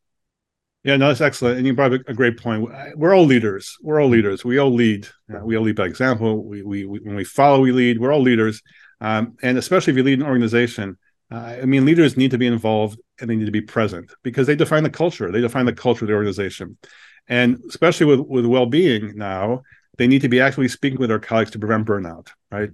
Yeah, 0.88 0.95
no, 0.95 1.10
that's 1.10 1.19
excellent. 1.19 1.57
And 1.57 1.68
you 1.68 1.74
brought 1.74 1.92
a 1.92 2.13
great 2.13 2.38
point. 2.38 2.66
We're 2.95 3.13
all 3.13 3.25
leaders. 3.25 3.75
We're 3.81 4.01
all 4.01 4.07
leaders. 4.07 4.45
We 4.45 4.57
all 4.57 4.74
lead. 4.74 5.06
Uh, 5.30 5.39
we 5.44 5.57
all 5.57 5.63
lead 5.63 5.75
by 5.75 5.86
example. 5.86 6.45
We, 6.45 6.63
we, 6.63 6.86
we, 6.86 7.00
when 7.00 7.18
we 7.18 7.25
follow, 7.25 7.60
we 7.60 7.74
lead. 7.74 8.00
We're 8.00 8.13
all 8.13 8.22
leaders. 8.22 8.62
Um, 9.01 9.36
and 9.44 9.57
especially 9.57 9.92
if 9.92 9.98
you 9.98 10.04
lead 10.04 10.19
an 10.19 10.25
organization, 10.25 10.98
uh, 11.30 11.57
I 11.62 11.66
mean, 11.66 11.84
leaders 11.84 12.16
need 12.16 12.31
to 12.31 12.38
be 12.38 12.48
involved 12.48 12.98
and 13.19 13.30
they 13.30 13.36
need 13.36 13.48
to 13.48 13.51
be 13.51 13.60
present 13.60 14.13
because 14.24 14.48
they 14.48 14.56
define 14.56 14.84
the 14.84 14.89
culture. 14.89 15.30
They 15.30 15.42
define 15.42 15.66
the 15.66 15.74
culture 15.74 16.06
of 16.06 16.07
the 16.07 16.16
organization. 16.16 16.78
And 17.28 17.60
especially 17.68 18.06
with, 18.06 18.22
with 18.22 18.45
well-being 18.45 19.12
now, 19.18 19.63
they 19.98 20.07
need 20.07 20.22
to 20.22 20.30
be 20.30 20.39
actively 20.39 20.69
speaking 20.69 21.00
with 21.00 21.10
their 21.10 21.19
colleagues 21.19 21.51
to 21.51 21.60
prevent 21.60 21.86
burnout, 21.86 22.30
right? 22.50 22.69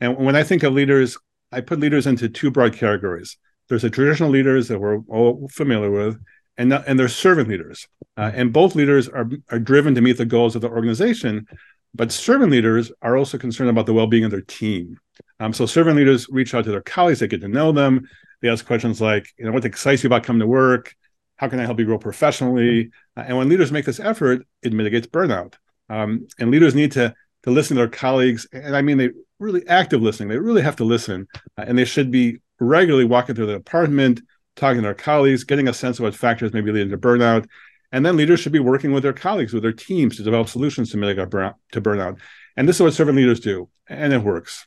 And 0.00 0.16
when 0.18 0.36
I 0.36 0.44
think 0.44 0.62
of 0.62 0.72
leaders, 0.72 1.18
I 1.50 1.62
put 1.62 1.80
leaders 1.80 2.06
into 2.06 2.28
two 2.28 2.52
broad 2.52 2.74
categories. 2.74 3.36
There's 3.68 3.82
the 3.82 3.90
traditional 3.90 4.30
leaders 4.30 4.68
that 4.68 4.78
we're 4.78 4.98
all 5.08 5.48
familiar 5.50 5.90
with, 5.90 6.16
and 6.58 6.72
and 6.72 6.98
they're 6.98 7.08
servant 7.08 7.48
leaders, 7.48 7.86
uh, 8.16 8.30
and 8.34 8.52
both 8.52 8.74
leaders 8.74 9.08
are 9.08 9.28
are 9.50 9.58
driven 9.58 9.94
to 9.94 10.00
meet 10.00 10.16
the 10.16 10.24
goals 10.24 10.54
of 10.54 10.62
the 10.62 10.68
organization. 10.68 11.46
But 11.94 12.12
servant 12.12 12.52
leaders 12.52 12.92
are 13.00 13.16
also 13.16 13.38
concerned 13.38 13.70
about 13.70 13.86
the 13.86 13.94
well-being 13.94 14.24
of 14.24 14.30
their 14.30 14.42
team. 14.42 14.98
Um, 15.40 15.54
so 15.54 15.64
servant 15.64 15.96
leaders 15.96 16.28
reach 16.28 16.54
out 16.54 16.64
to 16.64 16.70
their 16.70 16.82
colleagues, 16.82 17.20
they 17.20 17.28
get 17.28 17.40
to 17.40 17.48
know 17.48 17.72
them. 17.72 18.06
They 18.42 18.50
ask 18.50 18.66
questions 18.66 19.00
like, 19.00 19.32
you 19.38 19.46
know, 19.46 19.52
what 19.52 19.64
excites 19.64 20.02
you 20.02 20.08
about 20.08 20.22
coming 20.22 20.40
to 20.40 20.46
work? 20.46 20.94
How 21.36 21.48
can 21.48 21.58
I 21.58 21.64
help 21.64 21.78
you 21.78 21.86
grow 21.86 21.98
professionally? 21.98 22.90
Uh, 23.16 23.24
and 23.26 23.36
when 23.38 23.48
leaders 23.48 23.72
make 23.72 23.86
this 23.86 24.00
effort, 24.00 24.46
it 24.62 24.74
mitigates 24.74 25.06
burnout. 25.06 25.54
Um, 25.88 26.28
and 26.38 26.50
leaders 26.50 26.74
need 26.74 26.92
to 26.92 27.14
to 27.44 27.50
listen 27.50 27.76
to 27.76 27.82
their 27.82 27.88
colleagues, 27.88 28.46
and 28.52 28.74
I 28.74 28.82
mean 28.82 28.98
they 28.98 29.10
really 29.38 29.66
active 29.68 30.02
listening. 30.02 30.28
They 30.28 30.38
really 30.38 30.62
have 30.62 30.76
to 30.76 30.84
listen, 30.84 31.28
uh, 31.56 31.64
and 31.66 31.78
they 31.78 31.84
should 31.84 32.10
be 32.10 32.38
regularly 32.58 33.04
walking 33.04 33.34
through 33.34 33.46
the 33.46 33.52
department, 33.52 34.20
talking 34.56 34.82
to 34.82 34.88
our 34.88 34.94
colleagues, 34.94 35.44
getting 35.44 35.68
a 35.68 35.72
sense 35.72 35.98
of 35.98 36.02
what 36.02 36.14
factors 36.14 36.52
may 36.52 36.60
be 36.60 36.72
leading 36.72 36.90
to 36.90 36.98
burnout. 36.98 37.46
And 37.92 38.04
then 38.04 38.16
leaders 38.16 38.40
should 38.40 38.52
be 38.52 38.58
working 38.58 38.92
with 38.92 39.02
their 39.02 39.12
colleagues, 39.12 39.52
with 39.52 39.62
their 39.62 39.72
teams 39.72 40.16
to 40.16 40.22
develop 40.22 40.48
solutions 40.48 40.90
to 40.90 40.96
mitigate 40.96 41.28
burnout, 41.28 41.54
to 41.72 41.80
burnout. 41.80 42.18
And 42.56 42.68
this 42.68 42.76
is 42.76 42.82
what 42.82 42.94
servant 42.94 43.16
leaders 43.16 43.40
do, 43.40 43.68
and 43.88 44.12
it 44.12 44.22
works. 44.22 44.66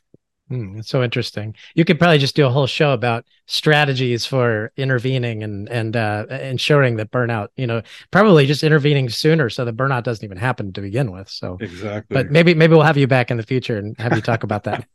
Mm, 0.50 0.80
it's 0.80 0.88
so 0.88 1.02
interesting. 1.04 1.54
You 1.74 1.84
could 1.84 1.98
probably 1.98 2.18
just 2.18 2.34
do 2.34 2.44
a 2.44 2.50
whole 2.50 2.66
show 2.66 2.92
about 2.92 3.24
strategies 3.46 4.26
for 4.26 4.72
intervening 4.76 5.44
and 5.44 5.68
and 5.68 5.96
uh, 5.96 6.26
ensuring 6.28 6.96
that 6.96 7.12
burnout. 7.12 7.48
You 7.56 7.68
know, 7.68 7.82
probably 8.10 8.46
just 8.46 8.64
intervening 8.64 9.08
sooner 9.10 9.48
so 9.48 9.64
that 9.64 9.76
burnout 9.76 10.02
doesn't 10.02 10.24
even 10.24 10.38
happen 10.38 10.72
to 10.72 10.80
begin 10.80 11.12
with. 11.12 11.28
So 11.28 11.56
exactly. 11.60 12.14
But 12.14 12.32
maybe 12.32 12.54
maybe 12.54 12.72
we'll 12.72 12.82
have 12.82 12.96
you 12.96 13.06
back 13.06 13.30
in 13.30 13.36
the 13.36 13.44
future 13.44 13.78
and 13.78 13.96
have 14.00 14.16
you 14.16 14.22
talk 14.22 14.42
about 14.42 14.64
that. 14.64 14.88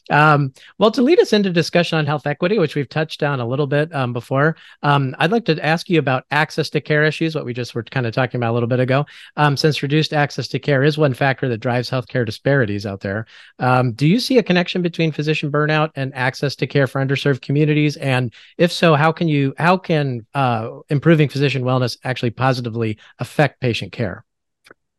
um, 0.10 0.54
well, 0.78 0.90
to 0.92 1.02
lead 1.02 1.20
us 1.20 1.34
into 1.34 1.50
discussion 1.50 1.98
on 1.98 2.06
health 2.06 2.26
equity, 2.26 2.58
which 2.58 2.74
we've 2.74 2.88
touched 2.88 3.22
on 3.22 3.40
a 3.40 3.46
little 3.46 3.66
bit 3.66 3.94
um, 3.94 4.14
before, 4.14 4.56
um, 4.82 5.14
I'd 5.18 5.32
like 5.32 5.44
to 5.46 5.62
ask 5.62 5.90
you 5.90 5.98
about 5.98 6.24
access 6.30 6.70
to 6.70 6.80
care 6.80 7.04
issues. 7.04 7.34
What 7.34 7.44
we 7.44 7.52
just 7.52 7.74
were 7.74 7.82
kind 7.82 8.06
of 8.06 8.14
talking 8.14 8.38
about 8.38 8.52
a 8.52 8.54
little 8.54 8.66
bit 8.66 8.80
ago. 8.80 9.04
Um, 9.36 9.58
since 9.58 9.82
reduced 9.82 10.14
access 10.14 10.48
to 10.48 10.58
care 10.58 10.82
is 10.84 10.96
one 10.96 11.12
factor 11.12 11.50
that 11.50 11.58
drives 11.58 11.90
healthcare 11.90 12.24
disparities 12.24 12.86
out 12.86 13.00
there, 13.00 13.26
um, 13.58 13.92
do 13.92 14.06
you 14.06 14.18
see 14.18 14.37
a 14.38 14.42
connection 14.42 14.82
between 14.82 15.12
physician 15.12 15.52
burnout 15.52 15.90
and 15.94 16.14
access 16.14 16.56
to 16.56 16.66
care 16.66 16.86
for 16.86 17.04
underserved 17.04 17.42
communities? 17.42 17.96
And 17.96 18.32
if 18.56 18.72
so, 18.72 18.94
how 18.94 19.12
can 19.12 19.28
you 19.28 19.54
how 19.58 19.76
can 19.76 20.26
uh, 20.34 20.78
improving 20.88 21.28
physician 21.28 21.62
wellness 21.62 21.98
actually 22.04 22.30
positively 22.30 22.98
affect 23.18 23.60
patient 23.60 23.92
care? 23.92 24.24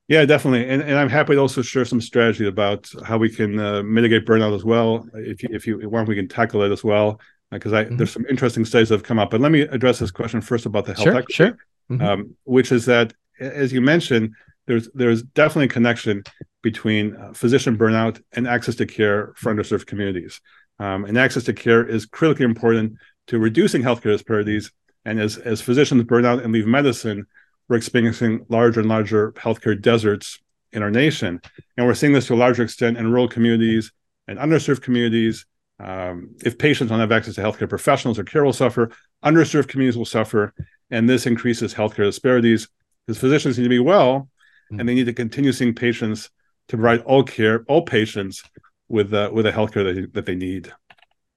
Yeah, 0.07 0.25
definitely, 0.25 0.67
and, 0.67 0.81
and 0.81 0.97
I'm 0.97 1.09
happy 1.09 1.33
to 1.33 1.39
also 1.39 1.61
share 1.61 1.85
some 1.85 2.01
strategy 2.01 2.47
about 2.47 2.91
how 3.05 3.19
we 3.19 3.29
can 3.29 3.59
uh, 3.59 3.83
mitigate 3.83 4.25
burnout 4.25 4.55
as 4.55 4.65
well. 4.65 5.07
If 5.13 5.43
you, 5.43 5.49
if 5.51 5.67
you 5.67 5.87
want, 5.87 6.07
we 6.07 6.15
can 6.15 6.27
tackle 6.27 6.63
it 6.63 6.71
as 6.71 6.83
well 6.83 7.21
because 7.51 7.73
uh, 7.73 7.83
mm-hmm. 7.83 7.97
there's 7.97 8.11
some 8.11 8.25
interesting 8.27 8.65
studies 8.65 8.89
that 8.89 8.95
have 8.95 9.03
come 9.03 9.19
up. 9.19 9.29
But 9.29 9.41
let 9.41 9.51
me 9.51 9.61
address 9.61 9.99
this 9.99 10.11
question 10.11 10.41
first 10.41 10.65
about 10.65 10.85
the 10.85 10.93
health 10.93 11.03
sure, 11.03 11.23
sure. 11.29 11.57
Mm-hmm. 11.91 12.01
Um, 12.01 12.35
which 12.43 12.71
is 12.71 12.85
that, 12.85 13.13
as 13.39 13.71
you 13.71 13.81
mentioned, 13.81 14.33
there's 14.65 14.89
there's 14.93 15.23
definitely 15.23 15.65
a 15.65 15.69
connection 15.69 16.23
between 16.61 17.15
uh, 17.15 17.33
physician 17.33 17.77
burnout 17.77 18.21
and 18.33 18.47
access 18.47 18.75
to 18.75 18.85
care 18.85 19.33
for 19.35 19.53
underserved 19.53 19.85
communities. 19.85 20.41
Um, 20.79 21.05
and 21.05 21.17
access 21.17 21.43
to 21.45 21.53
care 21.53 21.85
is 21.85 22.05
critically 22.05 22.45
important 22.45 22.93
to 23.27 23.39
reducing 23.39 23.81
healthcare 23.81 24.11
disparities. 24.11 24.71
And 25.05 25.19
as, 25.19 25.37
as 25.37 25.61
physicians 25.61 26.03
burn 26.03 26.25
out 26.25 26.43
and 26.43 26.53
leave 26.53 26.67
medicine, 26.67 27.27
we're 27.67 27.77
experiencing 27.77 28.45
larger 28.49 28.79
and 28.79 28.89
larger 28.89 29.31
healthcare 29.33 29.79
deserts 29.79 30.39
in 30.71 30.83
our 30.83 30.91
nation. 30.91 31.41
And 31.77 31.85
we're 31.85 31.93
seeing 31.93 32.13
this 32.13 32.27
to 32.27 32.33
a 32.33 32.35
larger 32.35 32.63
extent 32.63 32.97
in 32.97 33.11
rural 33.11 33.27
communities 33.27 33.91
and 34.27 34.39
underserved 34.39 34.81
communities. 34.81 35.45
Um, 35.79 36.35
if 36.43 36.57
patients 36.57 36.89
don't 36.89 36.99
have 36.99 37.11
access 37.11 37.35
to 37.35 37.41
healthcare 37.41 37.69
professionals 37.69 38.19
or 38.19 38.23
care 38.23 38.43
will 38.43 38.53
suffer, 38.53 38.91
underserved 39.23 39.67
communities 39.67 39.97
will 39.97 40.05
suffer. 40.05 40.53
And 40.91 41.07
this 41.07 41.25
increases 41.25 41.73
healthcare 41.73 42.05
disparities 42.05 42.67
because 43.05 43.19
physicians 43.19 43.57
need 43.57 43.63
to 43.63 43.69
be 43.69 43.79
well 43.79 44.29
mm-hmm. 44.71 44.79
and 44.79 44.89
they 44.89 44.95
need 44.95 45.05
to 45.05 45.13
continue 45.13 45.51
seeing 45.51 45.73
patients 45.73 46.29
to 46.69 46.77
provide 46.77 47.01
all 47.01 47.23
care, 47.23 47.65
all 47.67 47.81
patients 47.81 48.43
with 48.87 49.13
uh, 49.13 49.29
with 49.33 49.45
the 49.45 49.51
healthcare 49.51 49.83
that, 49.83 49.95
they, 49.95 50.05
that 50.13 50.25
they 50.25 50.35
need. 50.35 50.71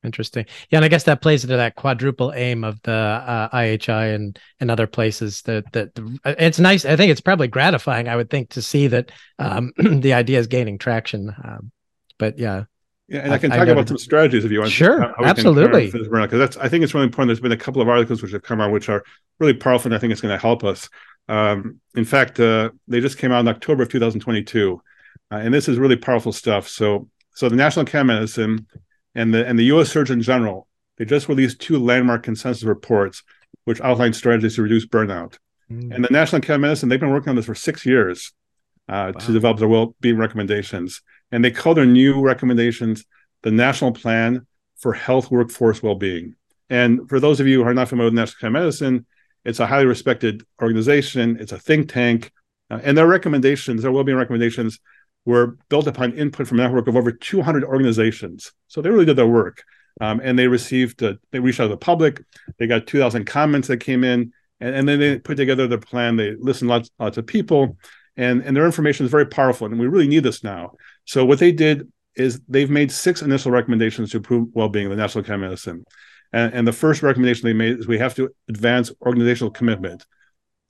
Interesting. 0.04 0.46
Yeah, 0.70 0.78
and 0.78 0.84
I 0.84 0.88
guess 0.88 1.04
that 1.04 1.22
plays 1.22 1.44
into 1.44 1.56
that 1.56 1.76
quadruple 1.76 2.32
aim 2.32 2.64
of 2.64 2.80
the 2.82 2.92
uh, 2.92 3.48
IHI 3.50 4.14
and 4.14 4.38
and 4.58 4.70
other 4.70 4.86
places. 4.86 5.42
That 5.42 5.70
that 5.72 5.90
it's 6.24 6.58
nice. 6.58 6.84
I 6.84 6.96
think 6.96 7.12
it's 7.12 7.20
probably 7.20 7.48
gratifying. 7.48 8.08
I 8.08 8.16
would 8.16 8.30
think 8.30 8.50
to 8.50 8.62
see 8.62 8.88
that 8.88 9.12
um, 9.38 9.72
the 9.76 10.14
idea 10.14 10.38
is 10.38 10.48
gaining 10.48 10.78
traction. 10.78 11.34
Um, 11.44 11.70
but 12.18 12.38
yeah, 12.38 12.64
yeah, 13.08 13.20
and 13.20 13.32
I, 13.32 13.36
I 13.36 13.38
can 13.38 13.50
talk 13.50 13.68
I 13.68 13.70
about 13.70 13.88
some 13.88 13.98
strategies 13.98 14.44
if 14.44 14.50
you 14.50 14.60
want. 14.60 14.72
Sure, 14.72 15.14
absolutely. 15.24 15.90
Because 15.90 16.38
that's 16.38 16.56
I 16.56 16.68
think 16.68 16.82
it's 16.82 16.94
really 16.94 17.06
important. 17.06 17.28
There's 17.28 17.40
been 17.40 17.52
a 17.52 17.56
couple 17.56 17.82
of 17.82 17.88
articles 17.88 18.22
which 18.22 18.32
have 18.32 18.42
come 18.42 18.60
out 18.60 18.72
which 18.72 18.88
are 18.88 19.04
really 19.38 19.54
powerful, 19.54 19.88
and 19.88 19.94
I 19.94 19.98
think 19.98 20.12
it's 20.12 20.20
going 20.20 20.34
to 20.34 20.40
help 20.40 20.64
us. 20.64 20.88
Um, 21.28 21.80
in 21.94 22.04
fact, 22.04 22.40
uh, 22.40 22.70
they 22.88 23.00
just 23.00 23.18
came 23.18 23.30
out 23.30 23.40
in 23.40 23.48
October 23.48 23.84
of 23.84 23.88
2022, 23.88 24.82
uh, 25.30 25.36
and 25.36 25.52
this 25.52 25.68
is 25.68 25.78
really 25.78 25.96
powerful 25.96 26.32
stuff. 26.32 26.68
So, 26.68 27.08
so 27.34 27.48
the 27.48 27.56
National 27.56 27.84
Academy 27.84 28.14
of 28.14 28.20
Medicine 28.20 28.66
and 29.14 29.32
the 29.32 29.46
and 29.46 29.58
the 29.58 29.64
U.S. 29.64 29.90
Surgeon 29.90 30.20
General 30.20 30.68
they 30.98 31.04
just 31.04 31.28
released 31.28 31.60
two 31.60 31.78
landmark 31.78 32.22
consensus 32.22 32.64
reports 32.64 33.22
which 33.64 33.80
outline 33.80 34.12
strategies 34.12 34.56
to 34.56 34.62
reduce 34.62 34.86
burnout. 34.86 35.38
Mm. 35.70 35.94
And 35.94 36.04
the 36.04 36.08
National 36.10 36.38
Academy 36.38 36.66
of 36.66 36.70
Medicine 36.70 36.88
they've 36.88 37.00
been 37.00 37.10
working 37.10 37.30
on 37.30 37.36
this 37.36 37.46
for 37.46 37.54
six 37.54 37.86
years 37.86 38.32
uh, 38.88 39.12
wow. 39.14 39.20
to 39.20 39.32
develop 39.32 39.58
their 39.58 39.68
well-being 39.68 40.18
recommendations, 40.18 41.02
and 41.30 41.44
they 41.44 41.50
call 41.50 41.74
their 41.74 41.86
new 41.86 42.20
recommendations 42.20 43.04
the 43.42 43.50
National 43.50 43.92
Plan 43.92 44.46
for 44.78 44.92
Health 44.92 45.30
Workforce 45.30 45.82
Well-being. 45.82 46.34
And 46.70 47.08
for 47.08 47.20
those 47.20 47.40
of 47.40 47.46
you 47.46 47.62
who 47.62 47.68
are 47.68 47.74
not 47.74 47.88
familiar 47.88 48.06
with 48.06 48.14
National 48.14 48.38
Academy 48.38 48.58
of 48.58 48.64
Medicine, 48.64 49.06
it's 49.44 49.60
a 49.60 49.66
highly 49.66 49.86
respected 49.86 50.44
organization. 50.60 51.36
It's 51.40 51.52
a 51.52 51.58
think 51.58 51.88
tank, 51.92 52.30
uh, 52.70 52.80
and 52.82 52.96
their 52.96 53.06
recommendations, 53.06 53.82
their 53.82 53.92
well-being 53.92 54.18
recommendations, 54.18 54.78
were 55.24 55.58
built 55.68 55.86
upon 55.86 56.12
input 56.14 56.48
from 56.48 56.58
a 56.58 56.62
network 56.62 56.88
of 56.88 56.96
over 56.96 57.12
200 57.12 57.64
organizations. 57.64 58.52
So 58.68 58.82
they 58.82 58.90
really 58.90 59.04
did 59.04 59.16
their 59.16 59.26
work. 59.26 59.62
Um, 60.00 60.20
and 60.22 60.38
they 60.38 60.48
received, 60.48 61.02
uh, 61.02 61.14
they 61.30 61.38
reached 61.38 61.60
out 61.60 61.64
to 61.64 61.70
the 61.70 61.76
public. 61.76 62.22
They 62.58 62.66
got 62.66 62.86
2,000 62.86 63.24
comments 63.24 63.68
that 63.68 63.78
came 63.78 64.04
in, 64.04 64.32
and, 64.60 64.74
and 64.74 64.88
then 64.88 64.98
they 64.98 65.18
put 65.18 65.36
together 65.36 65.66
their 65.66 65.78
plan. 65.78 66.16
They 66.16 66.34
listened 66.38 66.70
lots, 66.70 66.90
lots 66.98 67.18
of 67.18 67.26
people, 67.26 67.76
and, 68.16 68.42
and 68.42 68.56
their 68.56 68.64
information 68.66 69.04
is 69.04 69.12
very 69.12 69.26
powerful. 69.26 69.66
And 69.66 69.78
we 69.78 69.86
really 69.86 70.08
need 70.08 70.22
this 70.22 70.42
now. 70.42 70.72
So 71.04 71.24
what 71.24 71.38
they 71.38 71.52
did 71.52 71.90
is 72.16 72.40
they've 72.48 72.70
made 72.70 72.90
six 72.90 73.22
initial 73.22 73.52
recommendations 73.52 74.10
to 74.10 74.18
improve 74.18 74.48
well-being 74.54 74.86
of 74.86 74.90
the 74.90 74.96
National 74.96 75.22
Academy 75.22 75.44
of 75.44 75.50
Medicine. 75.50 75.84
And, 76.32 76.52
and 76.54 76.66
the 76.66 76.72
first 76.72 77.02
recommendation 77.02 77.46
they 77.46 77.52
made 77.52 77.78
is 77.78 77.86
we 77.86 77.98
have 77.98 78.14
to 78.14 78.30
advance 78.48 78.90
organizational 79.02 79.50
commitment. 79.50 80.06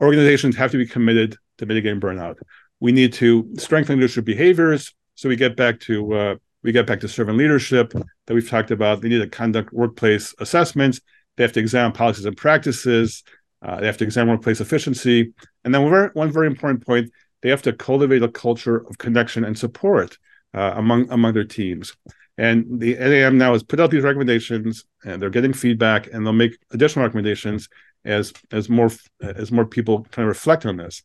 Organizations 0.00 0.56
have 0.56 0.72
to 0.72 0.78
be 0.78 0.86
committed 0.86 1.36
to 1.58 1.66
mitigating 1.66 2.00
burnout 2.00 2.36
we 2.82 2.90
need 2.90 3.12
to 3.12 3.48
strengthen 3.58 3.96
leadership 3.96 4.24
behaviors. 4.24 4.92
So 5.14 5.28
we 5.28 5.36
get 5.36 5.56
back 5.56 5.78
to 5.82 6.14
uh, 6.14 6.34
we 6.64 6.72
get 6.72 6.84
back 6.84 6.98
to 7.00 7.08
servant 7.08 7.38
leadership 7.38 7.92
that 8.26 8.34
we've 8.34 8.48
talked 8.48 8.72
about. 8.72 9.00
They 9.00 9.08
need 9.08 9.20
to 9.20 9.28
conduct 9.28 9.72
workplace 9.72 10.34
assessments. 10.40 11.00
They 11.36 11.44
have 11.44 11.52
to 11.52 11.60
examine 11.60 11.92
policies 11.92 12.24
and 12.24 12.36
practices. 12.36 13.22
Uh, 13.64 13.78
they 13.78 13.86
have 13.86 13.98
to 13.98 14.04
examine 14.04 14.34
workplace 14.34 14.60
efficiency. 14.60 15.32
And 15.64 15.72
then 15.72 16.10
one 16.14 16.32
very, 16.32 16.48
important 16.48 16.84
point: 16.84 17.12
they 17.40 17.50
have 17.50 17.62
to 17.62 17.72
cultivate 17.72 18.24
a 18.24 18.28
culture 18.28 18.78
of 18.88 18.98
connection 18.98 19.44
and 19.44 19.56
support 19.56 20.18
uh, 20.52 20.72
among 20.74 21.08
among 21.12 21.34
their 21.34 21.44
teams. 21.44 21.96
And 22.36 22.80
the 22.80 22.96
NAM 22.96 23.38
now 23.38 23.52
has 23.52 23.62
put 23.62 23.78
out 23.78 23.92
these 23.92 24.02
recommendations, 24.02 24.84
and 25.04 25.22
they're 25.22 25.30
getting 25.30 25.52
feedback, 25.52 26.08
and 26.12 26.26
they'll 26.26 26.32
make 26.32 26.58
additional 26.72 27.04
recommendations 27.04 27.68
as 28.04 28.32
as 28.50 28.68
more 28.68 28.90
as 29.20 29.52
more 29.52 29.66
people 29.66 30.02
kind 30.10 30.26
of 30.26 30.30
reflect 30.30 30.66
on 30.66 30.78
this. 30.78 31.04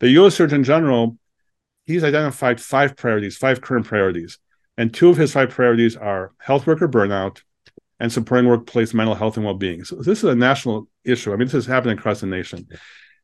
The 0.00 0.10
U.S. 0.10 0.34
Surgeon 0.34 0.64
General, 0.64 1.16
he's 1.84 2.04
identified 2.04 2.60
five 2.60 2.96
priorities, 2.96 3.36
five 3.36 3.60
current 3.60 3.86
priorities. 3.86 4.38
And 4.76 4.94
two 4.94 5.08
of 5.08 5.16
his 5.16 5.32
five 5.32 5.50
priorities 5.50 5.96
are 5.96 6.32
health 6.38 6.66
worker 6.66 6.88
burnout 6.88 7.42
and 7.98 8.12
supporting 8.12 8.48
workplace 8.48 8.94
mental 8.94 9.16
health 9.16 9.36
and 9.36 9.44
well-being. 9.44 9.84
So 9.84 9.96
this 9.96 10.18
is 10.18 10.24
a 10.24 10.36
national 10.36 10.88
issue. 11.04 11.32
I 11.32 11.36
mean, 11.36 11.48
this 11.48 11.54
is 11.54 11.66
happening 11.66 11.98
across 11.98 12.20
the 12.20 12.28
nation. 12.28 12.68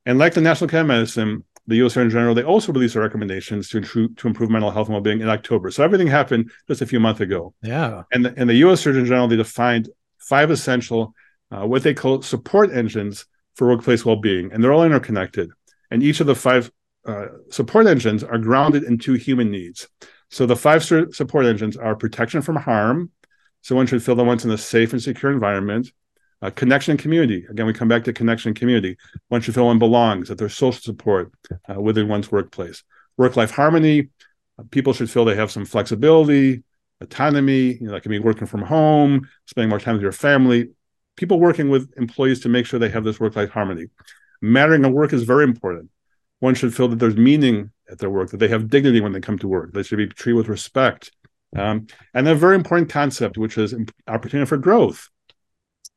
And 0.05 0.19
like 0.19 0.35
the 0.35 0.41
National 0.41 0.69
Academy 0.69 0.95
of 0.95 0.99
Medicine, 0.99 1.45
the 1.69 1.77
U.S. 1.77 1.95
Surgeon 1.95 2.11
General, 2.11 2.35
they 2.35 2.43
also 2.43 2.73
released 2.73 2.95
their 2.95 3.05
recommendations 3.05 3.69
to 3.69 3.79
improve, 3.79 4.17
to 4.17 4.27
improve 4.27 4.51
mental 4.51 4.73
health 4.73 4.89
and 4.89 4.95
well-being 4.95 5.21
in 5.21 5.29
October. 5.29 5.71
So 5.71 5.85
everything 5.85 6.09
happened 6.09 6.51
just 6.67 6.83
a 6.83 6.87
few 6.87 6.99
months 6.99 7.21
ago. 7.21 7.55
Yeah. 7.63 8.03
And 8.13 8.25
the, 8.25 8.35
and 8.37 8.51
the 8.51 8.57
U.S. 8.57 8.81
Surgeon 8.81 9.07
General, 9.07 9.29
they 9.29 9.37
defined 9.37 9.89
five 10.19 10.51
essential, 10.51 11.15
uh, 11.53 11.65
what 11.67 11.85
they 11.85 11.95
call 11.95 12.21
support 12.23 12.73
engines 12.73 13.27
for 13.55 13.69
workplace 13.69 14.05
well-being, 14.05 14.53
and 14.53 14.63
they're 14.63 14.73
all 14.73 14.83
interconnected 14.83 15.51
and 15.95 16.03
each 16.03 16.19
of 16.19 16.27
the 16.27 16.35
five 16.35 16.73
uh, 17.07 17.27
support 17.49 17.87
engines 17.87 18.25
are 18.25 18.37
grounded 18.37 18.83
in 18.83 18.99
two 18.99 19.13
human 19.13 19.49
needs. 19.49 19.87
So 20.29 20.45
the 20.45 20.57
five 20.57 20.83
support 20.83 21.47
engines 21.47 21.77
are 21.77 21.95
protection 21.95 22.43
from 22.43 22.57
harm. 22.57 23.13
So 23.63 23.77
one 23.77 23.87
should 23.87 24.03
feel 24.03 24.17
that 24.17 24.25
one's 24.25 24.45
in 24.45 24.51
a 24.51 24.59
safe 24.59 24.93
and 24.93 25.01
secure 25.01 25.31
environment. 25.31 25.93
Uh, 26.43 26.51
connection 26.51 26.91
and 26.91 27.01
community. 27.01 27.47
Again, 27.49 27.67
we 27.67 27.73
come 27.73 27.87
back 27.87 28.03
to 28.05 28.13
connection 28.13 28.49
and 28.49 28.57
community. 28.57 28.97
One 29.29 29.41
should 29.41 29.55
feel 29.55 29.67
one 29.67 29.79
belongs, 29.79 30.29
that 30.29 30.37
there's 30.37 30.57
social 30.57 30.81
support 30.81 31.31
uh, 31.71 31.81
within 31.81 32.09
one's 32.09 32.33
workplace. 32.33 32.83
Work 33.17 33.37
life 33.37 33.53
harmony. 33.53 34.09
Uh, 34.59 34.65
people 34.73 34.95
should 34.95 35.09
feel 35.09 35.25
they 35.25 35.37
have 35.37 35.53
some 35.53 35.65
flexibility, 35.65 36.65
autonomy. 37.01 37.75
You 37.75 37.87
know, 37.87 37.93
that 37.93 38.03
can 38.03 38.11
be 38.11 38.19
working 38.19 38.49
from 38.49 38.63
home, 38.63 39.29
spending 39.47 39.71
more 39.71 39.79
time 39.79 39.95
with 39.95 40.03
your 40.03 40.11
family. 40.11 40.71
People 41.17 41.39
working 41.39 41.71
with 41.71 41.93
employees 41.97 42.41
to 42.41 42.49
make 42.49 42.67
sure 42.67 42.81
they 42.81 42.89
have 42.89 43.05
this 43.05 43.21
work 43.21 43.37
life 43.37 43.51
harmony 43.51 43.87
mattering 44.45 44.85
of 44.85 44.93
work 44.93 45.13
is 45.13 45.23
very 45.25 45.45
important. 45.45 45.91
One 46.41 46.55
should 46.55 46.75
feel 46.75 46.89
that 46.89 46.99
there's 46.99 47.17
meaning 47.17 47.71
at 47.91 47.99
their 47.99 48.11
work, 48.11 48.31
that 48.31 48.39
they 48.39 48.49
have 48.49 48.69
dignity 48.69 49.01
when 49.01 49.13
they 49.13 49.21
come 49.21 49.39
to 49.39 49.49
work. 49.49 49.73
They 49.73 49.83
should 49.83 49.99
be 49.99 50.07
treated 50.07 50.37
with 50.37 50.49
respect. 50.49 51.11
Um, 51.57 51.87
and 52.13 52.27
a 52.27 52.35
very 52.35 52.57
important 52.57 52.91
concept, 52.91 53.39
which 53.39 53.57
is 53.57 53.75
opportunity 54.09 54.49
for 54.49 54.57
growth. 54.57 55.09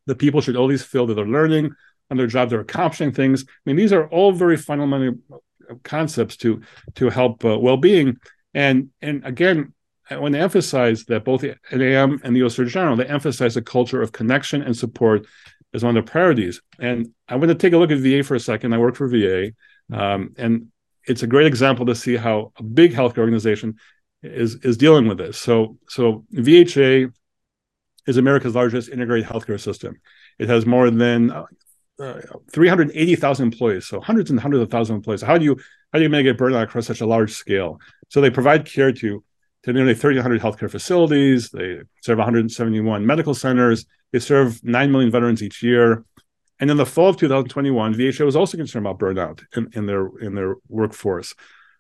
The 0.05 0.15
people 0.15 0.41
should 0.41 0.55
always 0.55 0.83
feel 0.83 1.07
that 1.07 1.15
they're 1.15 1.25
learning 1.25 1.71
on 2.09 2.17
their 2.17 2.27
job, 2.27 2.49
they're 2.49 2.61
accomplishing 2.61 3.11
things. 3.11 3.43
I 3.43 3.51
mean, 3.65 3.75
these 3.75 3.91
are 3.91 4.07
all 4.07 4.31
very 4.31 4.55
fundamental 4.55 5.19
concepts 5.83 6.37
to 6.37 6.61
to 6.95 7.09
help 7.09 7.43
uh, 7.43 7.57
well-being. 7.59 8.17
And 8.53 8.89
and 9.01 9.25
again, 9.25 9.73
I 10.09 10.17
want 10.17 10.33
to 10.35 10.39
emphasize 10.39 11.03
that 11.05 11.25
both 11.25 11.41
the 11.41 11.55
NAM 11.71 12.21
and 12.23 12.33
the 12.33 12.39
U.S. 12.39 12.55
General 12.55 12.95
they 12.95 13.05
emphasize 13.05 13.57
a 13.57 13.61
culture 13.61 14.01
of 14.01 14.11
connection 14.11 14.61
and 14.61 14.75
support 14.75 15.25
is 15.74 15.83
one 15.83 15.95
of 15.97 16.05
the 16.05 16.12
priorities. 16.12 16.62
And 16.79 17.13
I 17.27 17.36
want 17.36 17.50
to 17.50 17.55
take 17.55 17.74
a 17.74 17.77
look 17.77 17.91
at 17.91 18.00
VA 18.00 18.24
for 18.24 18.36
a 18.36 18.39
second. 18.39 18.74
I 18.74 18.77
work 18.77 18.95
for 18.95 19.07
VA, 19.07 19.51
um, 19.91 20.33
and 20.38 20.67
it's 21.05 21.24
a 21.24 21.27
great 21.27 21.47
example 21.47 21.86
to 21.86 21.95
see 21.95 22.15
how 22.15 22.51
a 22.57 22.63
big 22.63 22.93
healthcare 22.93 23.19
organization 23.19 23.75
is 24.24 24.55
is 24.63 24.77
dealing 24.77 25.07
with 25.07 25.17
this. 25.17 25.38
So, 25.38 25.77
so 25.88 26.25
VHA 26.33 27.12
is 28.07 28.17
America's 28.17 28.55
largest 28.55 28.89
integrated 28.89 29.29
healthcare 29.29 29.59
system. 29.59 30.00
It 30.39 30.50
has 30.50 30.65
more 30.65 30.89
than 30.89 31.31
uh, 31.31 31.43
380,000 32.51 33.45
employees, 33.45 33.88
so 33.88 34.00
hundreds 34.00 34.29
and 34.29 34.39
hundreds 34.39 34.62
of 34.62 34.69
thousands 34.69 34.91
of 34.91 34.95
employees. 34.97 35.21
How 35.21 35.38
do 35.38 35.45
you 35.45 35.57
how 35.93 36.00
do 36.00 36.03
you 36.03 36.09
make 36.09 36.25
it 36.25 36.38
burn 36.38 36.53
out 36.53 36.63
across 36.63 36.88
such 36.88 37.01
a 37.01 37.07
large 37.07 37.33
scale? 37.33 37.79
So 38.09 38.21
they 38.21 38.29
provide 38.29 38.65
care 38.65 38.91
to 38.91 39.24
to 39.63 39.73
nearly 39.73 39.93
1,300 39.93 40.41
healthcare 40.41 40.69
facilities. 40.69 41.49
They 41.49 41.79
serve 42.01 42.17
171 42.17 43.05
medical 43.05 43.33
centers. 43.33 43.85
They 44.11 44.19
serve 44.19 44.63
9 44.63 44.91
million 44.91 45.11
veterans 45.11 45.43
each 45.43 45.61
year. 45.63 46.03
And 46.59 46.71
in 46.71 46.77
the 46.77 46.85
fall 46.85 47.09
of 47.09 47.17
2021, 47.17 47.93
VHA 47.93 48.25
was 48.25 48.35
also 48.35 48.57
concerned 48.57 48.85
about 48.85 48.99
burnout 48.99 49.43
in, 49.55 49.69
in 49.73 49.85
their 49.85 50.07
in 50.19 50.33
their 50.33 50.55
workforce. 50.69 51.35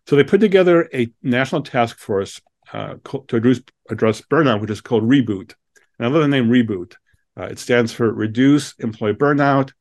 So 0.05 0.15
they 0.15 0.23
put 0.23 0.39
together 0.39 0.87
a 0.93 1.11
national 1.23 1.63
task 1.63 1.97
force 1.97 2.39
uh, 2.71 2.95
to 3.03 3.35
address, 3.35 3.61
address 3.89 4.21
burnout, 4.21 4.61
which 4.61 4.69
is 4.69 4.81
called 4.81 5.03
Reboot. 5.03 5.53
And 5.97 6.07
I 6.07 6.07
love 6.07 6.21
the 6.21 6.27
name 6.27 6.49
Reboot. 6.49 6.93
Uh, 7.37 7.45
it 7.45 7.59
stands 7.59 7.91
for 7.91 8.11
Reduce 8.11 8.73
Employee 8.79 9.13
Burnout, 9.13 9.71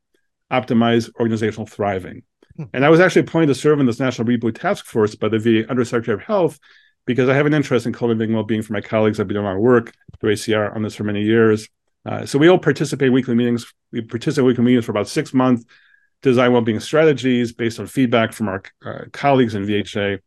Optimize 0.51 1.11
Organizational 1.19 1.67
Thriving. 1.67 2.23
Hmm. 2.57 2.65
And 2.73 2.85
I 2.85 2.91
was 2.91 3.01
actually 3.01 3.23
appointed 3.23 3.49
to 3.49 3.55
serve 3.55 3.81
in 3.81 3.87
this 3.87 4.01
National 4.01 4.27
Reboot 4.27 4.59
Task 4.59 4.85
Force 4.87 5.15
by 5.15 5.29
the 5.29 5.39
VA 5.39 5.69
Undersecretary 5.71 6.15
of 6.15 6.23
Health 6.23 6.59
because 7.07 7.29
I 7.29 7.35
have 7.35 7.47
an 7.47 7.55
interest 7.55 7.87
in 7.87 7.93
cultivating 7.93 8.35
well-being 8.35 8.63
for 8.63 8.73
my 8.73 8.81
colleagues. 8.81 9.19
I've 9.19 9.29
been 9.29 9.37
doing 9.37 9.47
a 9.47 9.49
lot 9.49 9.57
of 9.57 9.63
work 9.63 9.95
through 10.21 10.35
ACR 10.35 10.75
on 10.75 10.83
this 10.83 10.95
for 10.95 11.05
many 11.05 11.23
years. 11.23 11.69
Uh, 12.05 12.27
so 12.27 12.39
we 12.39 12.49
all 12.49 12.59
participate 12.59 13.09
in 13.09 13.13
weekly 13.13 13.35
meetings. 13.35 13.73
We 13.93 14.03
participate 14.03 14.43
in 14.43 14.47
weekly 14.47 14.65
meetings 14.65 14.85
for 14.85 14.93
about 14.93 15.09
six 15.09 15.33
months, 15.33 15.65
design 16.23 16.53
well-being 16.53 16.81
strategies 16.81 17.53
based 17.53 17.81
on 17.81 17.87
feedback 17.87 18.33
from 18.33 18.49
our 18.49 18.63
uh, 18.85 19.05
colleagues 19.13 19.55
in 19.55 19.67
VHA. 19.67 20.19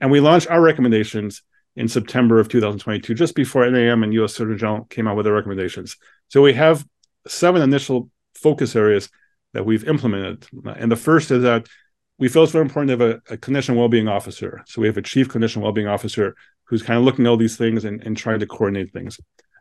And 0.00 0.10
we 0.10 0.20
launched 0.20 0.48
our 0.48 0.60
recommendations 0.60 1.42
in 1.76 1.88
September 1.88 2.40
of 2.40 2.48
2022, 2.48 3.14
just 3.14 3.34
before 3.34 3.68
NAM 3.68 4.02
and 4.02 4.12
US 4.14 4.34
Surgeon 4.34 4.58
General 4.58 4.84
came 4.84 5.06
out 5.06 5.16
with 5.16 5.24
their 5.24 5.34
recommendations. 5.34 5.96
So 6.28 6.42
we 6.42 6.54
have 6.54 6.84
seven 7.26 7.62
initial 7.62 8.10
focus 8.34 8.74
areas 8.74 9.10
that 9.54 9.64
we've 9.64 9.88
implemented. 9.88 10.46
And 10.76 10.90
the 10.90 10.96
first 10.96 11.30
is 11.30 11.42
that 11.42 11.66
we 12.18 12.28
feel 12.28 12.42
it's 12.42 12.52
very 12.52 12.64
important 12.64 12.88
to 12.88 13.04
have 13.04 13.22
a, 13.28 13.34
a 13.34 13.36
clinician 13.36 13.76
well-being 13.76 14.08
officer. 14.08 14.62
So 14.66 14.80
we 14.80 14.88
have 14.88 14.96
a 14.96 15.02
chief 15.02 15.28
clinician 15.28 15.62
well-being 15.62 15.86
officer 15.86 16.34
who's 16.64 16.82
kind 16.82 16.98
of 16.98 17.04
looking 17.04 17.26
at 17.26 17.28
all 17.30 17.36
these 17.36 17.56
things 17.56 17.84
and, 17.84 18.02
and 18.04 18.16
trying 18.16 18.40
to 18.40 18.46
coordinate 18.46 18.92
things. 18.92 19.20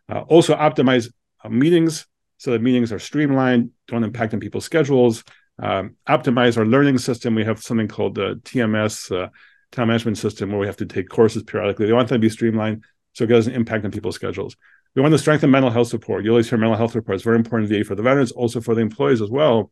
Uh, 0.09 0.21
also 0.21 0.55
optimize 0.55 1.11
uh, 1.43 1.49
meetings 1.49 2.07
so 2.37 2.51
that 2.51 2.61
meetings 2.61 2.91
are 2.91 2.99
streamlined, 2.99 3.71
don't 3.87 4.03
impact 4.03 4.33
on 4.33 4.39
people's 4.39 4.65
schedules. 4.65 5.23
Um, 5.59 5.95
optimize 6.07 6.57
our 6.57 6.65
learning 6.65 6.99
system. 6.99 7.33
We 7.33 7.45
have 7.45 7.61
something 7.61 7.87
called 7.87 8.15
the 8.15 8.35
TMS, 8.43 9.11
uh, 9.11 9.29
time 9.71 9.87
management 9.87 10.17
system, 10.17 10.51
where 10.51 10.59
we 10.59 10.67
have 10.67 10.77
to 10.77 10.85
take 10.85 11.09
courses 11.09 11.43
periodically. 11.43 11.87
They 11.87 11.93
want 11.93 12.09
that 12.09 12.15
to 12.15 12.19
be 12.19 12.29
streamlined 12.29 12.83
so 13.13 13.23
it 13.23 13.27
doesn't 13.27 13.53
impact 13.53 13.83
on 13.83 13.91
people's 13.91 14.15
schedules. 14.15 14.55
We 14.95 15.01
want 15.01 15.13
to 15.13 15.19
strengthen 15.19 15.51
mental 15.51 15.71
health 15.71 15.89
support. 15.89 16.23
You 16.23 16.31
always 16.31 16.49
hear 16.49 16.57
mental 16.57 16.77
health 16.77 16.91
support 16.91 17.15
is 17.15 17.23
very 17.23 17.37
important 17.37 17.85
for 17.85 17.95
the 17.95 18.03
veterans, 18.03 18.31
also 18.31 18.61
for 18.61 18.75
the 18.75 18.81
employees 18.81 19.21
as 19.21 19.29
well. 19.29 19.71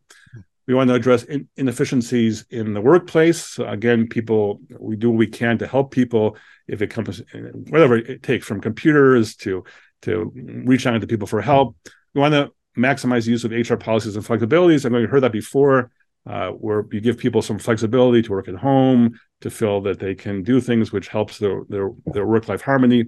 We 0.67 0.74
want 0.74 0.89
to 0.89 0.95
address 0.95 1.24
in, 1.24 1.48
inefficiencies 1.57 2.45
in 2.50 2.74
the 2.74 2.81
workplace. 2.81 3.43
So 3.43 3.67
again, 3.67 4.07
people, 4.07 4.62
we 4.79 4.95
do 4.95 5.12
what 5.12 5.17
we 5.17 5.27
can 5.27 5.57
to 5.60 5.67
help 5.67 5.91
people 5.91 6.38
if 6.67 6.81
it 6.81 6.88
comes, 6.88 7.22
whatever 7.69 7.98
it 7.98 8.24
takes, 8.24 8.45
from 8.45 8.62
computers 8.62 9.36
to 9.38 9.63
to 10.01 10.31
reach 10.36 10.86
out 10.86 11.00
to 11.01 11.07
people 11.07 11.27
for 11.27 11.41
help. 11.41 11.75
We 12.13 12.22
want 12.22 12.34
to 12.34 12.51
maximize 12.77 13.25
the 13.25 13.31
use 13.31 13.43
of 13.43 13.51
HR 13.51 13.75
policies 13.75 14.15
and 14.15 14.25
flexibilities. 14.25 14.86
I 14.86 14.89
know 14.89 15.00
you 15.00 15.07
heard 15.07 15.24
that 15.24 15.31
before, 15.31 15.91
uh, 16.27 16.50
where 16.50 16.86
you 16.91 17.01
give 17.01 17.17
people 17.17 17.41
some 17.41 17.60
flexibility 17.60 18.22
to 18.22 18.31
work 18.31 18.48
at 18.48 18.55
home, 18.55 19.19
to 19.41 19.50
feel 19.50 19.81
that 19.81 20.00
they 20.00 20.15
can 20.15 20.43
do 20.43 20.60
things 20.60 20.91
which 20.91 21.07
helps 21.07 21.38
their 21.38 21.63
their, 21.69 21.89
their 22.05 22.25
work 22.25 22.48
life 22.48 22.62
harmony, 22.62 23.05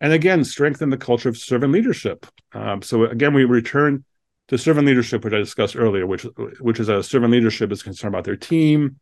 and 0.00 0.12
again 0.12 0.44
strengthen 0.44 0.90
the 0.90 0.96
culture 0.96 1.28
of 1.28 1.36
servant 1.36 1.72
leadership. 1.72 2.26
Um, 2.52 2.82
so 2.82 3.04
again, 3.04 3.34
we 3.34 3.44
return 3.44 4.04
to 4.48 4.58
servant 4.58 4.86
leadership, 4.86 5.24
which 5.24 5.32
I 5.32 5.38
discussed 5.38 5.76
earlier, 5.76 6.06
which 6.06 6.22
which 6.60 6.80
is 6.80 6.88
a 6.88 7.02
servant 7.02 7.32
leadership 7.32 7.72
is 7.72 7.82
concerned 7.82 8.14
about 8.14 8.24
their 8.24 8.36
team. 8.36 9.00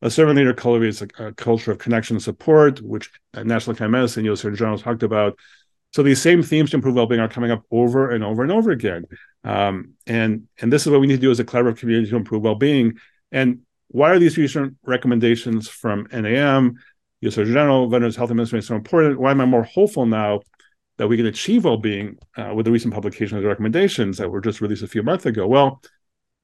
A 0.00 0.10
servant 0.10 0.38
leader 0.38 0.54
cultivates 0.54 1.02
a, 1.02 1.08
a 1.18 1.32
culture 1.32 1.72
of 1.72 1.78
connection 1.78 2.16
and 2.16 2.22
support, 2.22 2.80
which 2.80 3.10
National 3.34 3.74
Academy 3.74 3.98
of 3.98 4.02
Medicine. 4.02 4.36
Surgeon 4.36 4.56
General 4.56 4.78
talked 4.78 5.02
about. 5.02 5.38
So 5.92 6.02
these 6.02 6.20
same 6.20 6.42
themes 6.42 6.70
to 6.70 6.76
improve 6.76 6.94
well-being 6.94 7.20
are 7.20 7.28
coming 7.28 7.50
up 7.50 7.64
over 7.70 8.10
and 8.10 8.22
over 8.22 8.42
and 8.42 8.52
over 8.52 8.70
again. 8.70 9.04
Um, 9.42 9.94
and 10.06 10.46
and 10.60 10.72
this 10.72 10.86
is 10.86 10.92
what 10.92 11.00
we 11.00 11.06
need 11.06 11.16
to 11.16 11.20
do 11.20 11.30
as 11.30 11.40
a 11.40 11.44
collaborative 11.44 11.78
community 11.78 12.10
to 12.10 12.16
improve 12.16 12.42
well-being. 12.42 12.98
And 13.32 13.60
why 13.88 14.10
are 14.10 14.18
these 14.18 14.36
recent 14.36 14.76
recommendations 14.84 15.68
from 15.68 16.06
NAM, 16.12 16.76
U.S. 17.22 17.34
Surgeon 17.34 17.54
General, 17.54 17.88
Veterans 17.88 18.16
Health 18.16 18.30
Administration 18.30 18.66
so 18.66 18.76
important? 18.76 19.18
Why 19.18 19.30
am 19.30 19.40
I 19.40 19.46
more 19.46 19.64
hopeful 19.64 20.06
now 20.06 20.40
that 20.98 21.08
we 21.08 21.16
can 21.16 21.26
achieve 21.26 21.64
well-being 21.64 22.18
uh, 22.36 22.52
with 22.54 22.66
the 22.66 22.72
recent 22.72 22.92
publication 22.92 23.36
of 23.36 23.42
the 23.42 23.48
recommendations 23.48 24.18
that 24.18 24.28
were 24.30 24.40
just 24.40 24.60
released 24.60 24.82
a 24.82 24.88
few 24.88 25.02
months 25.02 25.26
ago? 25.26 25.46
Well, 25.46 25.80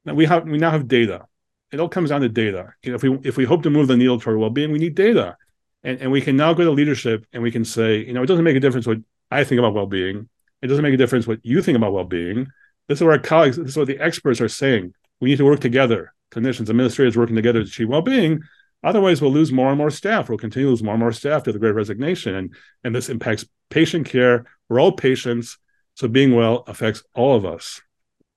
we 0.04 0.24
have 0.26 0.44
we 0.44 0.58
now 0.58 0.70
have 0.70 0.88
data. 0.88 1.26
It 1.72 1.80
all 1.80 1.88
comes 1.88 2.10
down 2.10 2.20
to 2.22 2.28
data. 2.28 2.72
You 2.82 2.92
know, 2.92 2.96
if 2.96 3.02
we 3.02 3.18
if 3.24 3.36
we 3.36 3.44
hope 3.44 3.62
to 3.64 3.70
move 3.70 3.88
the 3.88 3.96
needle 3.96 4.18
toward 4.18 4.38
well-being, 4.38 4.72
we 4.72 4.78
need 4.78 4.94
data. 4.94 5.36
And, 5.82 6.00
and 6.00 6.10
we 6.10 6.20
can 6.20 6.36
now 6.36 6.54
go 6.54 6.64
to 6.64 6.70
leadership 6.70 7.26
and 7.32 7.42
we 7.42 7.50
can 7.50 7.64
say, 7.64 7.98
you 7.98 8.14
know, 8.14 8.22
it 8.22 8.26
doesn't 8.26 8.44
make 8.44 8.56
a 8.56 8.60
difference 8.60 8.86
what 8.86 8.98
I 9.30 9.44
think 9.44 9.58
about 9.58 9.74
well-being. 9.74 10.28
It 10.62 10.68
doesn't 10.68 10.82
make 10.82 10.94
a 10.94 10.96
difference 10.96 11.26
what 11.26 11.40
you 11.42 11.60
think 11.60 11.76
about 11.76 11.92
well-being. 11.92 12.46
This 12.88 12.98
is 12.98 13.02
what 13.02 13.12
our 13.12 13.18
colleagues, 13.18 13.56
this 13.56 13.68
is 13.68 13.76
what 13.76 13.86
the 13.86 13.98
experts 13.98 14.40
are 14.40 14.48
saying. 14.48 14.94
We 15.20 15.30
need 15.30 15.38
to 15.38 15.44
work 15.44 15.60
together, 15.60 16.14
clinicians, 16.30 16.70
administrators 16.70 17.16
working 17.16 17.36
together 17.36 17.60
to 17.60 17.66
achieve 17.66 17.88
well-being. 17.88 18.40
Otherwise, 18.82 19.20
we'll 19.20 19.32
lose 19.32 19.52
more 19.52 19.68
and 19.68 19.78
more 19.78 19.90
staff. 19.90 20.28
We'll 20.28 20.38
continue 20.38 20.66
to 20.66 20.70
lose 20.70 20.82
more 20.82 20.94
and 20.94 21.00
more 21.00 21.12
staff 21.12 21.42
to 21.44 21.52
the 21.52 21.58
great 21.58 21.74
resignation. 21.74 22.34
And, 22.34 22.54
and 22.82 22.94
this 22.94 23.08
impacts 23.08 23.46
patient 23.74 24.06
care. 24.06 24.46
We're 24.68 24.80
all 24.80 24.92
patients. 24.92 25.58
So 25.94 26.08
being 26.08 26.34
well 26.34 26.64
affects 26.66 27.02
all 27.14 27.36
of 27.36 27.44
us. 27.44 27.80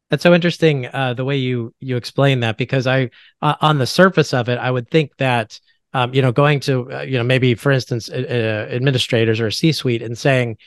That's 0.10 0.24
so 0.24 0.34
interesting 0.34 0.88
uh, 0.88 1.13
the 1.13 1.26
way 1.26 1.38
you 1.38 1.73
you 1.80 1.97
explain 1.97 2.39
that 2.41 2.58
because 2.58 2.88
I 2.88 3.10
uh, 3.41 3.56
on 3.62 3.78
the 3.78 3.88
surface 3.88 4.34
of 4.34 4.47
it 4.47 4.58
I 4.58 4.71
would 4.71 4.89
think 4.89 5.12
that 5.17 5.60
um, 5.93 6.13
you 6.13 6.21
know 6.21 6.32
going 6.32 6.60
to 6.62 6.91
uh, 6.91 7.02
you 7.02 7.17
know 7.17 7.23
maybe 7.23 7.56
for 7.56 7.71
instance 7.71 8.10
administrators 8.10 9.39
or 9.39 9.47
a 9.47 9.52
C-suite 9.52 10.02
and 10.02 10.17
saying 10.17 10.58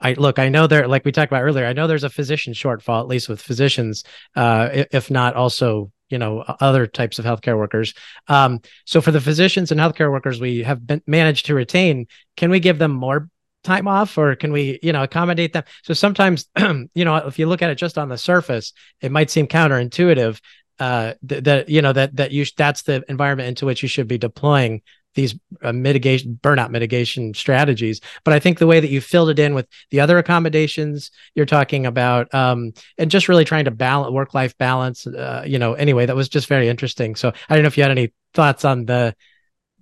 I 0.00 0.14
look, 0.14 0.38
I 0.38 0.48
know 0.48 0.66
there, 0.66 0.88
like 0.88 1.04
we 1.04 1.12
talked 1.12 1.30
about 1.30 1.42
earlier, 1.42 1.66
I 1.66 1.74
know 1.74 1.86
there's 1.86 2.04
a 2.04 2.10
physician 2.10 2.54
shortfall, 2.54 3.00
at 3.00 3.06
least 3.06 3.28
with 3.28 3.40
physicians, 3.40 4.02
uh, 4.34 4.70
if 4.72 5.10
not 5.10 5.34
also, 5.34 5.92
you 6.08 6.16
know, 6.16 6.40
other 6.60 6.86
types 6.86 7.18
of 7.18 7.26
healthcare 7.26 7.58
workers. 7.58 7.92
Um, 8.26 8.60
so 8.86 9.02
for 9.02 9.12
the 9.12 9.20
physicians 9.20 9.70
and 9.70 9.78
healthcare 9.78 10.10
workers 10.10 10.40
we 10.40 10.62
have 10.62 10.86
been, 10.86 11.02
managed 11.06 11.46
to 11.46 11.54
retain, 11.54 12.06
can 12.36 12.50
we 12.50 12.60
give 12.60 12.78
them 12.78 12.92
more 12.92 13.28
time 13.62 13.88
off 13.88 14.16
or 14.16 14.34
can 14.34 14.52
we, 14.52 14.78
you 14.82 14.92
know, 14.92 15.02
accommodate 15.02 15.52
them? 15.52 15.64
So 15.82 15.94
sometimes, 15.94 16.48
you 16.58 17.04
know, 17.04 17.16
if 17.16 17.38
you 17.38 17.46
look 17.46 17.62
at 17.62 17.70
it 17.70 17.76
just 17.76 17.98
on 17.98 18.08
the 18.08 18.18
surface, 18.18 18.72
it 19.00 19.12
might 19.12 19.30
seem 19.30 19.46
counterintuitive 19.46 20.40
uh, 20.80 21.12
that, 21.22 21.68
you 21.68 21.82
know 21.82 21.92
that 21.92 22.16
that 22.16 22.32
you 22.32 22.46
that's 22.56 22.82
the 22.82 23.04
environment 23.08 23.48
into 23.48 23.66
which 23.66 23.82
you 23.82 23.88
should 23.88 24.08
be 24.08 24.16
deploying 24.16 24.80
these 25.14 25.34
uh, 25.62 25.72
mitigation 25.72 26.38
burnout 26.42 26.70
mitigation 26.70 27.34
strategies 27.34 28.00
but 28.24 28.32
i 28.32 28.38
think 28.38 28.58
the 28.58 28.66
way 28.66 28.80
that 28.80 28.90
you 28.90 29.00
filled 29.00 29.28
it 29.28 29.38
in 29.38 29.54
with 29.54 29.66
the 29.90 30.00
other 30.00 30.16
accommodations 30.16 31.10
you're 31.34 31.44
talking 31.44 31.84
about 31.84 32.32
um, 32.32 32.72
and 32.96 33.10
just 33.10 33.28
really 33.28 33.44
trying 33.44 33.64
to 33.64 33.70
balance 33.70 34.12
work 34.12 34.32
life 34.32 34.56
balance 34.56 35.06
uh, 35.06 35.44
you 35.46 35.58
know 35.58 35.74
anyway 35.74 36.06
that 36.06 36.16
was 36.16 36.28
just 36.28 36.46
very 36.46 36.68
interesting 36.68 37.14
so 37.14 37.30
i 37.48 37.54
don't 37.54 37.62
know 37.62 37.68
if 37.68 37.76
you 37.76 37.82
had 37.82 37.90
any 37.90 38.12
thoughts 38.32 38.64
on 38.64 38.86
the 38.86 39.14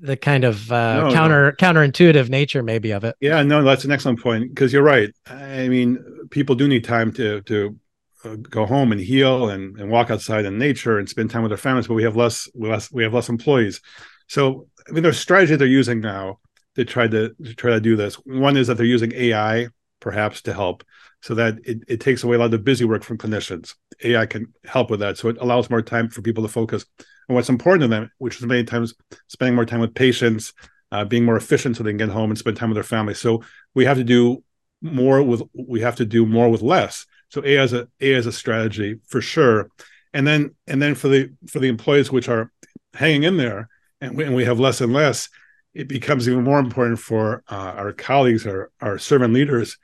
the 0.00 0.16
kind 0.16 0.44
of 0.44 0.70
uh, 0.70 1.08
no, 1.08 1.12
counter 1.12 1.56
no. 1.60 1.66
counterintuitive 1.66 2.28
nature 2.28 2.62
maybe 2.62 2.90
of 2.90 3.04
it 3.04 3.16
yeah 3.20 3.42
no 3.42 3.62
that's 3.62 3.84
an 3.84 3.90
excellent 3.90 4.20
point 4.20 4.48
because 4.48 4.72
you're 4.72 4.82
right 4.82 5.10
i 5.26 5.68
mean 5.68 5.98
people 6.30 6.54
do 6.54 6.68
need 6.68 6.84
time 6.84 7.12
to 7.12 7.40
to 7.42 7.76
uh, 8.24 8.34
go 8.36 8.66
home 8.66 8.90
and 8.90 9.00
heal 9.00 9.48
and, 9.48 9.78
and 9.78 9.90
walk 9.90 10.10
outside 10.10 10.44
in 10.44 10.58
nature 10.58 10.98
and 10.98 11.08
spend 11.08 11.30
time 11.30 11.42
with 11.42 11.50
their 11.50 11.56
families 11.56 11.86
but 11.86 11.94
we 11.94 12.02
have 12.02 12.16
less 12.16 12.48
less 12.54 12.90
we 12.92 13.02
have 13.02 13.14
less 13.14 13.28
employees 13.28 13.80
so 14.28 14.68
I 14.88 14.92
mean, 14.92 15.02
there's 15.02 15.18
strategy 15.18 15.56
they're 15.56 15.66
using 15.66 16.00
now 16.00 16.38
to 16.76 16.84
try 16.84 17.08
to, 17.08 17.34
to 17.42 17.54
try 17.54 17.70
to 17.70 17.80
do 17.80 17.96
this. 17.96 18.14
One 18.16 18.56
is 18.56 18.68
that 18.68 18.76
they're 18.76 18.86
using 18.86 19.12
AI 19.12 19.68
perhaps 20.00 20.42
to 20.42 20.54
help, 20.54 20.84
so 21.20 21.34
that 21.34 21.58
it, 21.64 21.82
it 21.88 22.00
takes 22.00 22.22
away 22.22 22.36
a 22.36 22.38
lot 22.38 22.46
of 22.46 22.50
the 22.52 22.58
busy 22.58 22.84
work 22.84 23.02
from 23.02 23.18
clinicians. 23.18 23.74
AI 24.04 24.26
can 24.26 24.54
help 24.64 24.90
with 24.90 25.00
that, 25.00 25.18
so 25.18 25.28
it 25.28 25.38
allows 25.40 25.68
more 25.68 25.82
time 25.82 26.08
for 26.08 26.22
people 26.22 26.44
to 26.44 26.48
focus 26.48 26.86
on 27.28 27.34
what's 27.34 27.48
important 27.48 27.82
to 27.82 27.88
them, 27.88 28.10
which 28.18 28.36
is 28.36 28.46
many 28.46 28.64
times 28.64 28.94
spending 29.28 29.54
more 29.54 29.64
time 29.66 29.80
with 29.80 29.94
patients, 29.94 30.52
uh, 30.92 31.04
being 31.04 31.24
more 31.24 31.36
efficient, 31.36 31.76
so 31.76 31.82
they 31.82 31.90
can 31.90 31.98
get 31.98 32.08
home 32.08 32.30
and 32.30 32.38
spend 32.38 32.56
time 32.56 32.70
with 32.70 32.76
their 32.76 32.82
family. 32.82 33.14
So 33.14 33.42
we 33.74 33.84
have 33.84 33.98
to 33.98 34.04
do 34.04 34.42
more 34.80 35.22
with 35.22 35.42
we 35.52 35.80
have 35.80 35.96
to 35.96 36.04
do 36.04 36.24
more 36.24 36.48
with 36.48 36.62
less. 36.62 37.06
So 37.30 37.44
AI 37.44 37.62
is 37.62 37.72
a 37.72 37.88
AI 38.00 38.16
is 38.16 38.26
a 38.26 38.32
strategy 38.32 39.00
for 39.06 39.20
sure, 39.20 39.70
and 40.12 40.26
then 40.26 40.54
and 40.66 40.80
then 40.80 40.94
for 40.94 41.08
the 41.08 41.30
for 41.48 41.58
the 41.58 41.68
employees 41.68 42.10
which 42.10 42.28
are 42.28 42.50
hanging 42.94 43.24
in 43.24 43.36
there 43.36 43.68
and 44.00 44.16
we, 44.16 44.24
and 44.24 44.34
we 44.34 44.44
have 44.44 44.60
less 44.60 44.80
and 44.80 44.92
less, 44.92 45.28
it 45.74 45.88
becomes 45.88 46.28
even 46.28 46.44
more 46.44 46.58
important 46.58 46.98
for 46.98 47.42
uh, 47.48 47.74
our 47.76 47.92
colleagues, 47.92 48.46
our, 48.46 48.70
our 48.80 48.98
servant 48.98 49.34
leaders, 49.34 49.78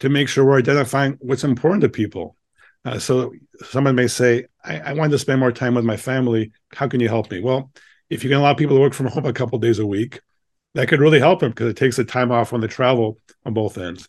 to 0.00 0.08
make 0.08 0.28
sure 0.28 0.44
we're 0.44 0.58
identifying 0.58 1.16
what's 1.20 1.44
important 1.44 1.82
to 1.82 1.88
people. 1.88 2.36
Uh, 2.84 2.98
so 2.98 3.32
someone 3.64 3.94
may 3.94 4.06
say, 4.06 4.46
I, 4.66 4.78
I 4.78 4.92
wanted 4.92 5.12
to 5.12 5.18
spend 5.18 5.40
more 5.40 5.52
time 5.52 5.74
with 5.74 5.84
my 5.84 5.96
family. 5.96 6.52
How 6.72 6.88
can 6.88 7.00
you 7.00 7.08
help 7.08 7.30
me? 7.30 7.40
Well, 7.40 7.70
if 8.10 8.22
you 8.24 8.30
can 8.30 8.38
allow 8.38 8.54
people 8.54 8.76
to 8.76 8.80
work 8.80 8.94
from 8.94 9.06
home 9.06 9.26
a 9.26 9.32
couple 9.32 9.58
days 9.58 9.78
a 9.78 9.86
week, 9.86 10.20
that 10.74 10.88
could 10.88 11.00
really 11.00 11.18
help 11.18 11.40
them 11.40 11.50
because 11.50 11.70
it 11.70 11.76
takes 11.76 11.96
the 11.96 12.04
time 12.04 12.30
off 12.30 12.52
when 12.52 12.60
they 12.60 12.66
travel 12.66 13.18
on 13.44 13.54
both 13.54 13.78
ends. 13.78 14.08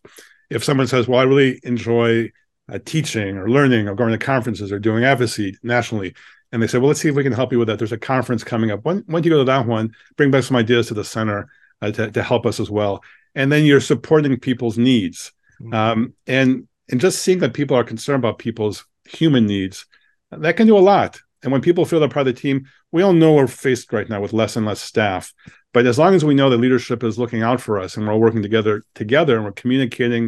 If 0.50 0.63
someone 0.63 0.88
says, 0.88 1.08
Well, 1.08 1.20
I 1.20 1.24
really 1.24 1.60
enjoy 1.63 2.32
uh, 2.72 2.80
teaching 2.84 3.38
or 3.38 3.50
learning 3.50 3.88
or 3.88 3.96
going 3.96 4.12
to 4.12 4.17
conferences 4.17 4.72
or 4.72 4.80
doing 4.80 5.04
advocacy 5.04 5.58
nationally, 5.63 6.13
and 6.52 6.62
they 6.62 6.67
say, 6.67 6.78
"Well, 6.78 6.88
let's 6.88 7.02
see 7.02 7.10
if 7.10 7.15
we 7.15 7.24
can 7.24 7.34
help 7.34 7.52
you 7.52 7.60
with 7.60 7.67
that. 7.67 7.78
There's 7.78 7.91
a 7.91 7.98
conference 7.98 8.43
coming 8.43 8.72
up. 8.72 8.84
When 8.86 9.04
when 9.08 9.22
do 9.22 9.30
you 9.30 9.36
go 9.36 9.39
to 9.39 9.46
that 9.46 9.67
one? 9.67 9.93
Bring 10.15 10.32
back 10.32 10.43
some 10.43 10.58
ideas 10.58 10.88
to 10.88 10.93
the 10.93 11.04
center 11.04 11.50
uh, 11.82 11.91
to 11.91 12.12
to 12.12 12.24
help 12.24 12.46
us 12.46 12.60
as 12.60 12.70
well." 12.70 13.04
And 13.36 13.52
then 13.52 13.65
you're 13.65 13.82
supporting 13.82 14.39
people's 14.39 14.78
needs, 14.78 15.32
mm-hmm. 15.62 15.74
um, 15.74 16.13
and 16.26 16.67
and 16.89 17.02
just 17.02 17.22
seeing 17.22 17.39
that 17.39 17.54
people 17.54 17.76
are 17.78 17.84
concerned 17.84 18.24
about 18.24 18.39
people's 18.39 18.86
human 19.06 19.46
needs, 19.46 19.86
that 20.32 20.58
can 20.58 20.68
do 20.68 20.78
a 20.78 20.80
lot. 20.80 21.20
And 21.44 21.52
when 21.52 21.62
people 21.62 21.86
feel 21.86 22.00
they're 22.00 22.10
part 22.10 22.28
of 22.28 22.36
the 22.36 22.42
team, 22.42 22.68
we 22.92 23.04
all 23.04 23.13
know 23.13 23.34
we're 23.34 23.48
faced 23.48 23.94
right 23.94 24.10
now 24.10 24.20
with 24.20 24.34
less 24.34 24.56
and 24.56 24.66
less 24.66 24.82
staff. 24.82 25.34
But 25.74 25.86
as 25.86 26.00
long 26.00 26.16
as 26.16 26.26
we 26.26 26.34
know 26.34 26.50
that 26.50 26.58
leadership 26.58 27.04
is 27.04 27.20
looking 27.20 27.44
out 27.44 27.62
for 27.62 27.80
us 27.80 27.96
and 27.96 28.06
we're 28.06 28.13
all 28.13 28.20
working 28.20 28.42
together 28.42 28.84
together 28.96 29.36
and 29.36 29.46
we're 29.46 29.52
communicating 29.52 30.24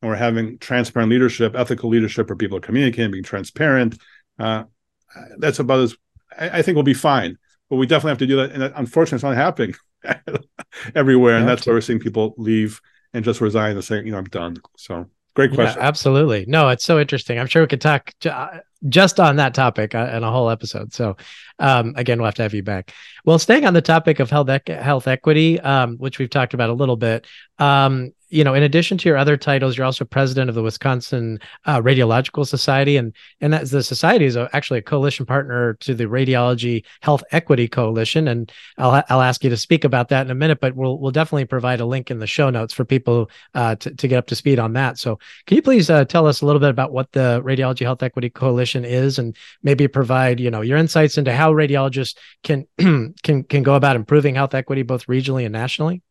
and 0.00 0.10
we're 0.10 0.16
having 0.16 0.58
transparent 0.58 1.10
leadership, 1.10 1.56
ethical 1.56 1.90
leadership, 1.90 2.28
where 2.28 2.36
people 2.36 2.58
are 2.58 2.60
communicating, 2.62 3.10
being 3.10 3.24
transparent, 3.24 3.98
uh, 4.38 4.64
that's 5.38 5.58
about 5.58 5.80
as 5.80 5.96
I, 6.38 6.58
I, 6.58 6.62
think 6.62 6.76
we'll 6.76 6.84
be 6.84 6.94
fine. 6.94 7.38
But 7.68 7.76
we 7.76 7.86
definitely 7.86 8.10
have 8.10 8.18
to 8.18 8.26
do 8.26 8.36
that. 8.36 8.52
And 8.52 8.62
unfortunately, 8.76 9.16
it's 9.16 9.22
not 9.24 9.36
happening 9.36 9.74
everywhere. 10.94 11.36
And 11.36 11.48
that's 11.48 11.66
why 11.66 11.72
we're 11.72 11.80
seeing 11.80 11.98
people 11.98 12.34
leave 12.36 12.80
and 13.12 13.24
just 13.24 13.40
resign 13.40 13.72
and 13.72 13.84
say, 13.84 14.04
you 14.04 14.12
know, 14.12 14.18
I'm 14.18 14.24
done. 14.24 14.56
So 14.76 15.06
Great 15.34 15.52
question. 15.52 15.80
Yeah, 15.80 15.86
absolutely. 15.86 16.44
No, 16.46 16.68
it's 16.68 16.84
so 16.84 17.00
interesting. 17.00 17.38
I'm 17.38 17.46
sure 17.46 17.62
we 17.62 17.68
could 17.68 17.80
talk 17.80 18.12
uh, 18.28 18.58
just 18.88 19.18
on 19.18 19.36
that 19.36 19.54
topic 19.54 19.94
uh, 19.94 20.10
in 20.12 20.22
a 20.22 20.30
whole 20.30 20.50
episode. 20.50 20.92
So, 20.92 21.16
um, 21.58 21.94
again, 21.96 22.18
we'll 22.18 22.26
have 22.26 22.34
to 22.34 22.42
have 22.42 22.52
you 22.52 22.62
back. 22.62 22.92
Well, 23.24 23.38
staying 23.38 23.64
on 23.64 23.72
the 23.72 23.80
topic 23.80 24.20
of 24.20 24.28
health, 24.28 24.50
health 24.66 25.08
equity, 25.08 25.58
um, 25.60 25.96
which 25.96 26.18
we've 26.18 26.28
talked 26.28 26.52
about 26.52 26.68
a 26.68 26.74
little 26.74 26.96
bit, 26.96 27.26
um, 27.58 28.12
you 28.32 28.44
know, 28.44 28.54
in 28.54 28.62
addition 28.62 28.96
to 28.96 29.08
your 29.08 29.18
other 29.18 29.36
titles, 29.36 29.76
you're 29.76 29.84
also 29.84 30.06
president 30.06 30.48
of 30.48 30.54
the 30.54 30.62
Wisconsin 30.62 31.38
uh, 31.66 31.82
Radiological 31.82 32.46
Society, 32.46 32.96
and 32.96 33.14
and 33.42 33.52
that's 33.52 33.70
the 33.70 33.82
society 33.82 34.24
is 34.24 34.36
actually 34.36 34.78
a 34.78 34.82
coalition 34.82 35.26
partner 35.26 35.74
to 35.80 35.94
the 35.94 36.04
Radiology 36.04 36.82
Health 37.02 37.22
Equity 37.30 37.68
Coalition. 37.68 38.28
And 38.28 38.50
I'll 38.78 39.04
I'll 39.10 39.20
ask 39.20 39.44
you 39.44 39.50
to 39.50 39.56
speak 39.58 39.84
about 39.84 40.08
that 40.08 40.26
in 40.26 40.30
a 40.30 40.34
minute, 40.34 40.60
but 40.60 40.74
we'll 40.74 40.98
we'll 40.98 41.10
definitely 41.10 41.44
provide 41.44 41.80
a 41.80 41.84
link 41.84 42.10
in 42.10 42.20
the 42.20 42.26
show 42.26 42.48
notes 42.48 42.72
for 42.72 42.86
people 42.86 43.30
uh, 43.54 43.76
to 43.76 43.94
to 43.94 44.08
get 44.08 44.16
up 44.16 44.26
to 44.28 44.34
speed 44.34 44.58
on 44.58 44.72
that. 44.72 44.98
So, 44.98 45.18
can 45.46 45.56
you 45.56 45.62
please 45.62 45.90
uh, 45.90 46.06
tell 46.06 46.26
us 46.26 46.40
a 46.40 46.46
little 46.46 46.60
bit 46.60 46.70
about 46.70 46.90
what 46.90 47.12
the 47.12 47.42
Radiology 47.44 47.82
Health 47.82 48.02
Equity 48.02 48.30
Coalition 48.30 48.86
is, 48.86 49.18
and 49.18 49.36
maybe 49.62 49.86
provide 49.88 50.40
you 50.40 50.50
know 50.50 50.62
your 50.62 50.78
insights 50.78 51.18
into 51.18 51.34
how 51.34 51.52
radiologists 51.52 52.16
can 52.42 52.66
can 53.22 53.44
can 53.44 53.62
go 53.62 53.74
about 53.74 53.94
improving 53.94 54.34
health 54.34 54.54
equity 54.54 54.82
both 54.82 55.06
regionally 55.06 55.44
and 55.44 55.52
nationally? 55.52 56.02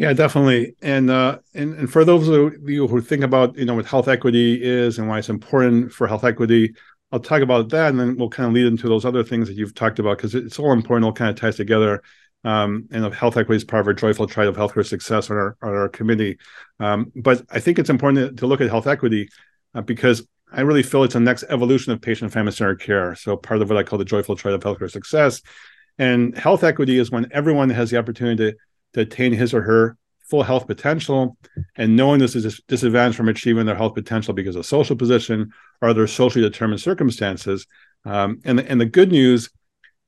Yeah, 0.00 0.14
definitely. 0.14 0.76
And 0.80 1.10
uh, 1.10 1.40
and 1.52 1.74
and 1.74 1.92
for 1.92 2.06
those 2.06 2.26
of 2.26 2.54
you 2.66 2.88
who 2.88 3.02
think 3.02 3.22
about 3.22 3.54
you 3.58 3.66
know 3.66 3.74
what 3.74 3.84
health 3.84 4.08
equity 4.08 4.58
is 4.62 4.98
and 4.98 5.06
why 5.06 5.18
it's 5.18 5.28
important 5.28 5.92
for 5.92 6.06
health 6.06 6.24
equity, 6.24 6.72
I'll 7.12 7.20
talk 7.20 7.42
about 7.42 7.68
that, 7.68 7.90
and 7.90 8.00
then 8.00 8.16
we'll 8.16 8.30
kind 8.30 8.46
of 8.46 8.54
lead 8.54 8.64
into 8.64 8.88
those 8.88 9.04
other 9.04 9.22
things 9.22 9.46
that 9.46 9.58
you've 9.58 9.74
talked 9.74 9.98
about 9.98 10.16
because 10.16 10.34
it's 10.34 10.58
all 10.58 10.72
important. 10.72 11.04
All 11.04 11.12
kind 11.12 11.28
of 11.28 11.36
ties 11.36 11.56
together. 11.56 12.02
Um, 12.44 12.88
and 12.90 13.12
health 13.12 13.36
equity 13.36 13.58
is 13.58 13.64
part 13.64 13.82
of 13.82 13.88
our 13.88 13.92
joyful 13.92 14.26
triad 14.26 14.48
of 14.48 14.56
healthcare 14.56 14.86
success 14.86 15.28
on 15.30 15.36
our 15.36 15.58
on 15.60 15.74
our 15.74 15.90
committee. 15.90 16.38
Um, 16.78 17.12
but 17.14 17.42
I 17.50 17.60
think 17.60 17.78
it's 17.78 17.90
important 17.90 18.30
to, 18.30 18.36
to 18.36 18.46
look 18.46 18.62
at 18.62 18.70
health 18.70 18.86
equity 18.86 19.28
uh, 19.74 19.82
because 19.82 20.26
I 20.50 20.62
really 20.62 20.82
feel 20.82 21.04
it's 21.04 21.12
the 21.12 21.20
next 21.20 21.44
evolution 21.50 21.92
of 21.92 22.00
patient 22.00 22.22
and 22.22 22.32
family 22.32 22.52
centered 22.52 22.80
care. 22.80 23.14
So 23.16 23.36
part 23.36 23.60
of 23.60 23.68
what 23.68 23.76
I 23.76 23.82
call 23.82 23.98
the 23.98 24.06
joyful 24.06 24.34
triad 24.34 24.54
of 24.54 24.62
healthcare 24.62 24.90
success. 24.90 25.42
And 25.98 26.34
health 26.38 26.64
equity 26.64 26.98
is 26.98 27.10
when 27.10 27.28
everyone 27.32 27.68
has 27.68 27.90
the 27.90 27.98
opportunity 27.98 28.52
to 28.52 28.56
to 28.94 29.00
attain 29.00 29.32
his 29.32 29.54
or 29.54 29.62
her 29.62 29.96
full 30.30 30.42
health 30.44 30.66
potential 30.68 31.36
and 31.76 31.96
knowing 31.96 32.20
this 32.20 32.36
is 32.36 32.60
disadvantaged 32.68 33.16
from 33.16 33.28
achieving 33.28 33.66
their 33.66 33.74
health 33.74 33.94
potential 33.94 34.32
because 34.32 34.54
of 34.54 34.64
social 34.64 34.94
position 34.94 35.50
or 35.82 35.88
other 35.88 36.06
socially 36.06 36.42
determined 36.42 36.80
circumstances. 36.80 37.66
Um, 38.04 38.40
and, 38.44 38.58
the, 38.58 38.70
and 38.70 38.80
the 38.80 38.86
good 38.86 39.10
news 39.10 39.50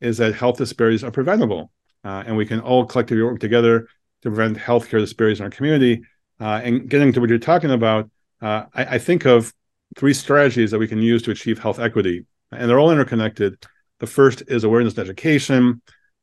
is 0.00 0.18
that 0.18 0.34
health 0.34 0.58
disparities 0.58 1.02
are 1.02 1.10
preventable. 1.10 1.72
Uh, 2.04 2.22
and 2.26 2.36
we 2.36 2.46
can 2.46 2.60
all 2.60 2.84
collectively 2.84 3.22
work 3.22 3.40
together 3.40 3.88
to 4.22 4.30
prevent 4.30 4.56
healthcare 4.56 5.00
disparities 5.00 5.40
in 5.40 5.44
our 5.44 5.50
community. 5.50 6.02
Uh, 6.40 6.60
and 6.62 6.88
getting 6.88 7.12
to 7.12 7.20
what 7.20 7.28
you're 7.28 7.38
talking 7.38 7.70
about, 7.70 8.08
uh, 8.40 8.64
I, 8.74 8.84
I, 8.84 8.98
think 8.98 9.24
of 9.24 9.52
three 9.96 10.14
strategies 10.14 10.72
that 10.72 10.78
we 10.78 10.88
can 10.88 11.00
use 11.00 11.22
to 11.22 11.30
achieve 11.30 11.60
health 11.60 11.78
equity, 11.78 12.26
and 12.50 12.68
they're 12.68 12.80
all 12.80 12.90
interconnected. 12.90 13.64
The 14.00 14.08
first 14.08 14.42
is 14.48 14.64
awareness 14.64 14.94
and 14.94 15.04
education. 15.04 15.80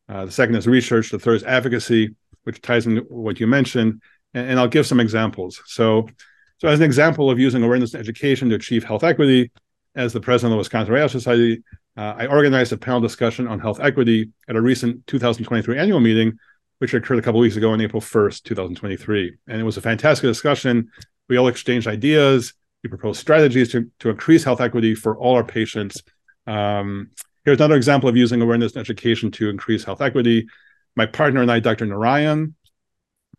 Uh, 0.10 0.26
the 0.26 0.32
second 0.32 0.56
is 0.56 0.68
research. 0.68 1.12
The 1.12 1.20
third 1.20 1.36
is 1.36 1.44
advocacy 1.46 2.16
which 2.50 2.64
ties 2.64 2.88
into 2.88 3.02
what 3.02 3.40
you 3.40 3.46
mentioned, 3.46 4.02
and, 4.34 4.50
and 4.50 4.60
I'll 4.60 4.68
give 4.68 4.88
some 4.88 5.00
examples. 5.00 5.62
So, 5.68 6.10
so 6.58 6.68
as 6.68 6.80
an 6.80 6.86
example 6.86 7.30
of 7.30 7.38
using 7.38 7.62
awareness 7.62 7.94
and 7.94 8.02
education 8.02 8.50
to 8.50 8.56
achieve 8.56 8.84
health 8.84 9.04
equity, 9.04 9.52
as 9.96 10.14
the 10.14 10.20
president 10.20 10.54
of 10.54 10.56
the 10.56 10.58
Wisconsin 10.58 10.92
Radio 10.92 11.08
Society, 11.08 11.62
uh, 11.96 12.16
I 12.18 12.26
organized 12.26 12.74
a 12.74 12.78
panel 12.78 13.02
discussion 13.02 13.48
on 13.48 13.60
health 13.60 13.80
equity 13.80 14.32
at 14.48 14.56
a 14.56 14.62
recent 14.62 15.06
2023 15.06 15.78
annual 15.78 16.00
meeting, 16.00 16.40
which 16.80 16.96
occurred 16.96 17.20
a 17.20 17.22
couple 17.22 17.40
weeks 17.40 17.56
ago 17.56 17.70
on 17.72 17.82
April 17.82 18.02
1st, 18.02 18.44
2023. 18.46 19.38
And 19.48 19.62
it 19.62 19.64
was 19.64 19.78
a 19.78 19.82
fantastic 19.82 20.28
discussion. 20.28 20.90
We 21.28 21.38
all 21.38 21.50
exchanged 21.50 21.88
ideas. 21.88 22.56
We 22.84 22.90
proposed 22.90 23.20
strategies 23.20 23.72
to, 23.74 23.92
to 24.00 24.10
increase 24.10 24.44
health 24.44 24.60
equity 24.60 24.96
for 24.96 25.16
all 25.20 25.36
our 25.36 25.44
patients. 25.44 26.02
Um, 26.48 27.12
here's 27.46 27.60
another 27.60 27.76
example 27.76 28.10
of 28.10 28.18
using 28.18 28.42
awareness 28.42 28.74
and 28.74 28.82
education 28.82 29.30
to 29.32 29.50
increase 29.50 29.84
health 29.84 30.02
equity 30.02 30.48
my 31.00 31.06
partner 31.06 31.42
and 31.42 31.50
I, 31.50 31.62
Dr. 31.62 31.86
Narayan, 31.86 32.56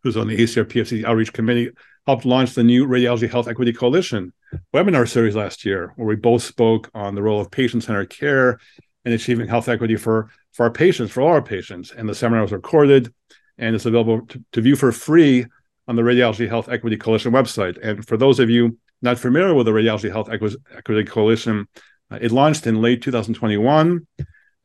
who's 0.01 0.17
on 0.17 0.27
the 0.27 0.35
ACR 0.35 0.65
PFC 0.65 1.05
Outreach 1.05 1.31
Committee, 1.31 1.69
helped 2.07 2.25
launch 2.25 2.55
the 2.55 2.63
new 2.63 2.87
Radiology 2.87 3.29
Health 3.29 3.47
Equity 3.47 3.71
Coalition 3.71 4.33
webinar 4.73 5.07
series 5.07 5.35
last 5.35 5.63
year, 5.63 5.93
where 5.95 6.07
we 6.07 6.15
both 6.15 6.41
spoke 6.41 6.89
on 6.95 7.13
the 7.13 7.21
role 7.21 7.39
of 7.39 7.51
patient 7.51 7.83
centered 7.83 8.09
care 8.09 8.59
and 9.05 9.13
achieving 9.13 9.47
health 9.47 9.69
equity 9.69 9.95
for, 9.95 10.31
for 10.53 10.63
our 10.63 10.71
patients, 10.71 11.11
for 11.11 11.21
all 11.21 11.29
our 11.29 11.41
patients. 11.41 11.91
And 11.91 12.09
the 12.09 12.15
seminar 12.15 12.41
was 12.41 12.51
recorded 12.51 13.13
and 13.59 13.75
it's 13.75 13.85
available 13.85 14.25
to, 14.25 14.43
to 14.53 14.61
view 14.61 14.75
for 14.75 14.91
free 14.91 15.45
on 15.87 15.95
the 15.95 16.01
Radiology 16.01 16.49
Health 16.49 16.67
Equity 16.67 16.97
Coalition 16.97 17.31
website. 17.31 17.77
And 17.83 18.03
for 18.07 18.17
those 18.17 18.39
of 18.39 18.49
you 18.49 18.79
not 19.03 19.19
familiar 19.19 19.53
with 19.53 19.67
the 19.67 19.71
Radiology 19.71 20.11
Health 20.11 20.31
Equity 20.31 21.03
Coalition, 21.03 21.67
uh, 22.09 22.17
it 22.19 22.31
launched 22.31 22.65
in 22.65 22.81
late 22.81 23.03
2021 23.03 24.07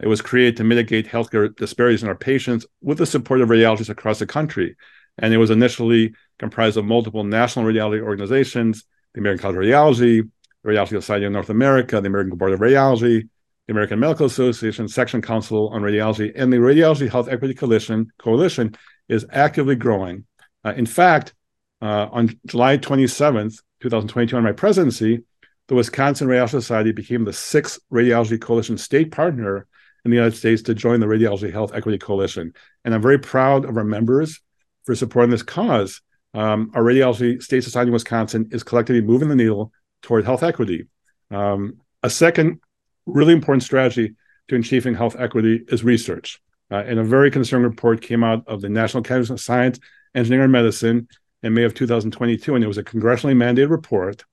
it 0.00 0.08
was 0.08 0.20
created 0.20 0.56
to 0.58 0.64
mitigate 0.64 1.06
healthcare 1.06 1.54
disparities 1.56 2.02
in 2.02 2.08
our 2.08 2.14
patients 2.14 2.66
with 2.82 2.98
the 2.98 3.06
support 3.06 3.40
of 3.40 3.48
radiologists 3.48 3.88
across 3.88 4.18
the 4.18 4.26
country. 4.26 4.76
And 5.18 5.32
it 5.32 5.38
was 5.38 5.50
initially 5.50 6.14
comprised 6.38 6.76
of 6.76 6.84
multiple 6.84 7.24
national 7.24 7.64
radiology 7.64 8.02
organizations, 8.02 8.84
the 9.14 9.20
American 9.20 9.42
College 9.42 9.56
of 9.56 9.62
Radiology, 9.62 10.30
the 10.62 10.70
Radiology 10.70 10.88
Society 10.88 11.24
of 11.24 11.32
North 11.32 11.48
America, 11.48 12.00
the 12.00 12.08
American 12.08 12.36
Board 12.36 12.52
of 12.52 12.60
Radiology, 12.60 13.26
the 13.66 13.72
American 13.72 13.98
Medical 13.98 14.26
Association, 14.26 14.86
Section 14.88 15.22
Council 15.22 15.70
on 15.70 15.80
Radiology, 15.80 16.32
and 16.36 16.52
the 16.52 16.58
Radiology 16.58 17.10
Health 17.10 17.28
Equity 17.28 17.54
Coalition, 17.54 18.12
Coalition 18.18 18.76
is 19.08 19.24
actively 19.32 19.76
growing. 19.76 20.26
Uh, 20.64 20.74
in 20.76 20.86
fact, 20.86 21.32
uh, 21.80 22.08
on 22.12 22.38
July 22.46 22.76
27th, 22.76 23.62
2022, 23.80 24.36
on 24.36 24.42
my 24.42 24.52
presidency, 24.52 25.22
the 25.68 25.74
Wisconsin 25.74 26.28
Radiology 26.28 26.50
Society 26.50 26.92
became 26.92 27.24
the 27.24 27.32
sixth 27.32 27.78
Radiology 27.90 28.40
Coalition 28.40 28.76
state 28.76 29.10
partner 29.10 29.66
in 30.06 30.10
the 30.10 30.16
United 30.16 30.36
States 30.36 30.62
to 30.62 30.74
join 30.74 31.00
the 31.00 31.06
Radiology 31.06 31.52
Health 31.52 31.72
Equity 31.74 31.98
Coalition. 31.98 32.54
And 32.84 32.94
I'm 32.94 33.02
very 33.02 33.18
proud 33.18 33.64
of 33.64 33.76
our 33.76 33.84
members 33.84 34.40
for 34.84 34.94
supporting 34.94 35.32
this 35.32 35.42
cause. 35.42 36.00
Um, 36.32 36.70
our 36.74 36.82
Radiology 36.82 37.42
State 37.42 37.64
Society 37.64 37.88
in 37.88 37.92
Wisconsin 37.92 38.48
is 38.52 38.62
collectively 38.62 39.02
moving 39.02 39.28
the 39.28 39.34
needle 39.34 39.72
toward 40.02 40.24
health 40.24 40.44
equity. 40.44 40.86
Um, 41.32 41.78
a 42.04 42.08
second 42.08 42.60
really 43.04 43.32
important 43.32 43.64
strategy 43.64 44.14
to 44.46 44.54
achieving 44.54 44.94
health 44.94 45.16
equity 45.18 45.64
is 45.66 45.82
research. 45.82 46.40
Uh, 46.70 46.84
and 46.86 47.00
a 47.00 47.04
very 47.04 47.32
concerning 47.32 47.68
report 47.68 48.00
came 48.00 48.22
out 48.22 48.46
of 48.46 48.60
the 48.60 48.68
National 48.68 49.00
Academy 49.00 49.28
of 49.28 49.40
Science, 49.40 49.80
Engineering, 50.14 50.44
and 50.44 50.52
Medicine 50.52 51.08
in 51.42 51.52
May 51.52 51.64
of 51.64 51.74
2022, 51.74 52.54
and 52.54 52.62
it 52.62 52.68
was 52.68 52.78
a 52.78 52.84
congressionally 52.84 53.34
mandated 53.34 53.70
report. 53.70 54.24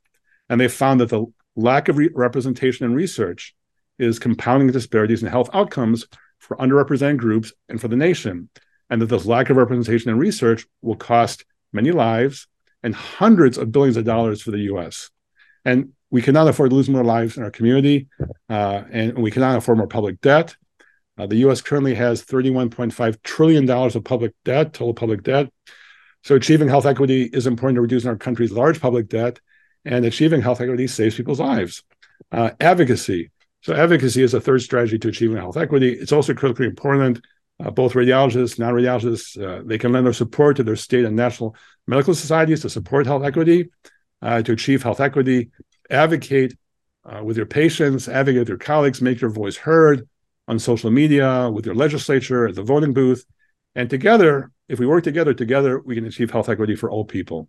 And 0.50 0.62
they 0.62 0.68
found 0.68 1.00
that 1.00 1.10
the 1.10 1.26
lack 1.56 1.90
of 1.90 1.98
re- 1.98 2.12
representation 2.14 2.86
in 2.86 2.94
research 2.94 3.56
is 4.00 4.20
compounding 4.20 4.72
disparities 4.72 5.22
in 5.22 5.30
health 5.30 5.50
outcomes 5.54 6.06
for 6.40 6.58
underrepresented 6.58 7.18
groups 7.18 7.54
and 7.70 7.80
for 7.80 7.88
the 7.88 7.96
nation, 7.96 8.50
and 8.90 9.02
that 9.02 9.08
this 9.08 9.26
lack 9.26 9.50
of 9.50 9.58
representation 9.58 10.12
in 10.12 10.18
research 10.18 10.66
will 10.82 10.96
cost 10.96 11.46
many 11.72 11.92
lives 11.92 12.48
and 12.84 12.94
hundreds 12.94 13.58
of 13.58 13.72
billions 13.72 13.98
of 13.98 14.04
dollars 14.04 14.42
for 14.42 14.52
the 14.52 14.60
US. 14.60 15.10
And 15.66 15.94
we 16.12 16.22
cannot 16.22 16.48
afford 16.48 16.70
to 16.70 16.76
lose 16.76 16.90
more 16.90 17.04
lives 17.04 17.38
in 17.38 17.44
our 17.44 17.52
community, 17.52 18.08
uh, 18.50 18.84
and 18.92 19.18
we 19.18 19.32
cannot 19.32 19.58
afford 19.58 19.78
more 19.78 19.88
public 19.88 20.22
debt. 20.22 20.56
Uh, 21.18 21.28
the 21.28 21.38
US 21.48 21.62
currently 21.62 21.96
has 21.96 22.24
$31.5 22.24 23.24
trillion 23.24 23.70
of 23.70 24.04
public 24.04 24.34
debt, 24.46 24.74
total 24.74 24.94
public 24.94 25.24
debt. 25.24 25.50
So 26.24 26.36
achieving 26.36 26.68
health 26.68 26.86
equity 26.86 27.24
is 27.24 27.48
important 27.48 27.78
to 27.78 27.82
reducing 27.82 28.10
our 28.10 28.16
country's 28.16 28.52
large 28.52 28.80
public 28.80 29.10
debt, 29.10 29.40
and 29.86 30.06
achieving 30.06 30.42
health 30.42 30.62
equity 30.62 30.88
saves 30.88 31.16
people's 31.16 31.40
lives. 31.40 31.84
Uh, 32.32 32.52
advocacy. 32.60 33.32
So 33.64 33.74
advocacy 33.74 34.22
is 34.22 34.34
a 34.34 34.42
third 34.42 34.62
strategy 34.62 35.00
to 35.00 35.08
achieving 35.08 35.38
health 35.38 35.56
equity. 35.56 35.94
It's 35.94 36.12
also 36.12 36.34
critically 36.34 36.66
important. 36.66 37.22
Uh, 37.64 37.70
both 37.70 37.94
radiologists, 37.94 38.60
non-radiologists, 38.60 39.42
uh, 39.42 39.64
they 39.66 39.78
can 39.78 39.94
lend 39.94 40.06
their 40.06 40.12
support 40.12 40.58
to 40.58 40.64
their 40.64 40.76
state 40.76 41.06
and 41.06 41.16
national 41.16 41.56
medical 41.88 42.14
societies 42.14 42.62
to 42.64 42.70
support 42.70 43.06
health 43.06 43.24
equity, 43.24 43.70
uh, 44.22 44.42
to 44.42 44.52
achieve 44.52 44.84
health 44.84 45.00
equity, 45.00 45.50
advocate 45.90 46.58
uh, 47.06 47.24
with 47.24 47.38
your 47.38 47.46
patients, 47.46 48.10
advocate 48.10 48.40
with 48.40 48.50
your 48.50 48.58
colleagues, 48.58 49.02
make 49.02 49.22
your 49.22 49.30
voice 49.30 49.56
heard 49.56 50.10
on 50.50 50.60
social 50.60 50.92
media, 50.92 51.50
with 51.50 51.66
your 51.66 51.76
legislature, 51.76 52.48
at 52.48 52.56
the 52.56 52.64
voting 52.64 52.92
booth. 52.92 53.24
And 53.76 53.90
together, 53.90 54.52
if 54.68 54.78
we 54.78 54.86
work 54.86 55.06
together, 55.06 55.34
together, 55.34 55.80
we 55.80 55.96
can 55.96 56.06
achieve 56.06 56.32
health 56.32 56.50
equity 56.50 56.76
for 56.76 56.92
all 56.92 57.06
people. 57.06 57.48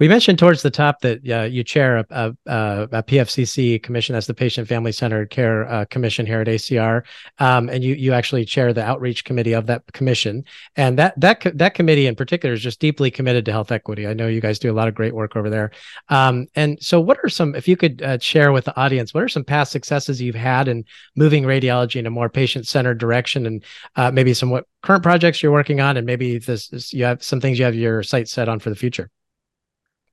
We 0.00 0.08
mentioned 0.08 0.38
towards 0.38 0.62
the 0.62 0.70
top 0.70 1.02
that 1.02 1.28
uh, 1.28 1.42
you 1.42 1.62
chair 1.62 1.98
a, 1.98 2.06
a, 2.46 2.88
a, 2.90 3.02
PFCC 3.02 3.82
commission, 3.82 4.14
that's 4.14 4.26
the 4.26 4.32
Patient 4.32 4.66
Family 4.66 4.92
Centered 4.92 5.28
Care 5.28 5.70
uh, 5.70 5.84
Commission 5.90 6.24
here 6.24 6.40
at 6.40 6.46
ACR, 6.46 7.02
um, 7.38 7.68
and 7.68 7.84
you 7.84 7.94
you 7.94 8.14
actually 8.14 8.46
chair 8.46 8.72
the 8.72 8.82
outreach 8.82 9.26
committee 9.26 9.52
of 9.52 9.66
that 9.66 9.82
commission. 9.92 10.42
And 10.74 10.98
that 10.98 11.20
that 11.20 11.46
that 11.54 11.74
committee 11.74 12.06
in 12.06 12.16
particular 12.16 12.54
is 12.54 12.62
just 12.62 12.80
deeply 12.80 13.10
committed 13.10 13.44
to 13.44 13.52
health 13.52 13.70
equity. 13.70 14.06
I 14.06 14.14
know 14.14 14.26
you 14.26 14.40
guys 14.40 14.58
do 14.58 14.72
a 14.72 14.74
lot 14.74 14.88
of 14.88 14.94
great 14.94 15.14
work 15.14 15.36
over 15.36 15.50
there. 15.50 15.70
Um, 16.08 16.46
and 16.54 16.82
so, 16.82 16.98
what 16.98 17.18
are 17.22 17.28
some, 17.28 17.54
if 17.54 17.68
you 17.68 17.76
could 17.76 18.00
uh, 18.00 18.18
share 18.20 18.52
with 18.52 18.64
the 18.64 18.80
audience, 18.80 19.12
what 19.12 19.22
are 19.22 19.28
some 19.28 19.44
past 19.44 19.70
successes 19.70 20.18
you've 20.18 20.34
had 20.34 20.66
in 20.66 20.86
moving 21.14 21.44
radiology 21.44 21.96
in 21.96 22.06
a 22.06 22.10
more 22.10 22.30
patient 22.30 22.66
centered 22.66 22.96
direction, 22.96 23.44
and 23.44 23.62
uh, 23.96 24.10
maybe 24.10 24.32
some 24.32 24.48
what 24.48 24.64
current 24.82 25.02
projects 25.02 25.42
you're 25.42 25.52
working 25.52 25.82
on, 25.82 25.98
and 25.98 26.06
maybe 26.06 26.38
this, 26.38 26.68
this 26.68 26.90
you 26.94 27.04
have 27.04 27.22
some 27.22 27.38
things 27.38 27.58
you 27.58 27.66
have 27.66 27.74
your 27.74 28.02
sights 28.02 28.32
set 28.32 28.48
on 28.48 28.58
for 28.60 28.70
the 28.70 28.76
future. 28.76 29.10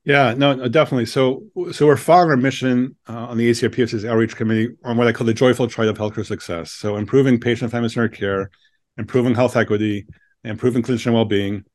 Yeah, 0.07 0.33
no, 0.37 0.53
no, 0.53 0.69
definitely. 0.69 1.05
So, 1.05 1.43
so 1.73 1.85
we're 1.85 1.97
following 1.97 2.29
our 2.29 2.37
mission 2.37 2.95
uh, 3.09 3.27
on 3.27 3.37
the 3.37 3.51
ACR 3.51 4.09
outreach 4.09 4.37
committee 4.37 4.73
on 4.85 4.95
what 4.95 5.05
I 5.05 5.11
call 5.11 5.27
the 5.27 5.33
joyful 5.33 5.67
triad 5.67 5.89
of 5.89 5.97
healthcare 5.97 6.25
success. 6.25 6.71
So, 6.71 6.95
improving 6.95 7.41
patient 7.41 7.71
family 7.71 7.89
centered 7.89 8.13
care, 8.13 8.49
improving 8.97 9.35
health 9.35 9.57
equity, 9.57 10.07
improving 10.45 10.81
clinician 10.81 11.11
well-being, 11.11 11.65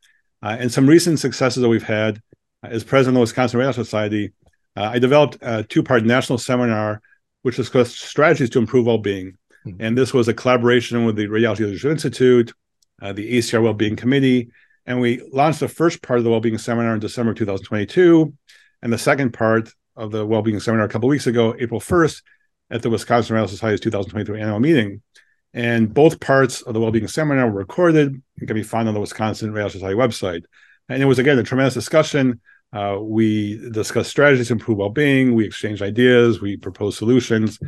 uh, 0.42 0.56
and 0.58 0.72
some 0.72 0.86
recent 0.86 1.18
successes 1.20 1.60
that 1.60 1.68
we've 1.68 1.82
had. 1.82 2.22
Uh, 2.64 2.68
as 2.68 2.84
president 2.84 3.10
of 3.10 3.14
the 3.16 3.20
Wisconsin 3.20 3.60
Radiology 3.60 3.74
Society, 3.74 4.32
uh, 4.78 4.84
I 4.84 4.98
developed 4.98 5.36
a 5.42 5.62
two-part 5.62 6.06
national 6.06 6.38
seminar 6.38 7.02
which 7.42 7.56
discussed 7.56 8.00
strategies 8.00 8.48
to 8.50 8.58
improve 8.60 8.86
well-being. 8.86 9.36
Mm-hmm. 9.66 9.82
And 9.82 9.98
this 9.98 10.14
was 10.14 10.28
a 10.28 10.34
collaboration 10.34 11.04
with 11.04 11.16
the 11.16 11.26
Radiology 11.26 11.66
Leadership 11.66 11.90
Institute, 11.90 12.54
uh, 13.02 13.12
the 13.12 13.36
ACR 13.36 13.62
Well-Being 13.62 13.96
Committee, 13.96 14.52
and 14.86 15.00
we 15.00 15.22
launched 15.32 15.60
the 15.60 15.68
first 15.68 16.02
part 16.02 16.18
of 16.18 16.24
the 16.24 16.30
well-being 16.30 16.58
Seminar 16.58 16.94
in 16.94 17.00
December 17.00 17.34
2022, 17.34 18.32
and 18.82 18.92
the 18.92 18.98
second 18.98 19.32
part 19.32 19.70
of 19.96 20.10
the 20.10 20.26
well-being 20.26 20.60
Seminar 20.60 20.86
a 20.86 20.88
couple 20.88 21.08
weeks 21.08 21.26
ago, 21.26 21.54
April 21.58 21.80
1st, 21.80 22.22
at 22.70 22.82
the 22.82 22.90
Wisconsin 22.90 23.36
Radiology 23.36 23.50
Society's 23.50 23.80
2023 23.80 24.40
annual 24.40 24.60
meeting. 24.60 25.02
And 25.54 25.92
both 25.92 26.18
parts 26.18 26.62
of 26.62 26.72
the 26.72 26.80
well-being 26.80 27.06
Seminar 27.06 27.50
were 27.50 27.58
recorded 27.58 28.08
and 28.38 28.48
can 28.48 28.54
be 28.54 28.62
found 28.62 28.88
on 28.88 28.94
the 28.94 29.00
Wisconsin 29.00 29.52
Radiology 29.52 29.72
Society 29.72 29.94
website. 29.94 30.42
And 30.88 31.02
it 31.02 31.06
was, 31.06 31.18
again, 31.18 31.38
a 31.38 31.42
tremendous 31.42 31.74
discussion. 31.74 32.40
Uh, 32.72 32.98
we 33.00 33.58
discussed 33.70 34.10
strategies 34.10 34.48
to 34.48 34.54
improve 34.54 34.78
well-being. 34.78 35.34
We 35.34 35.44
exchanged 35.44 35.82
ideas. 35.82 36.40
We 36.40 36.56
proposed 36.56 36.98
solutions. 36.98 37.58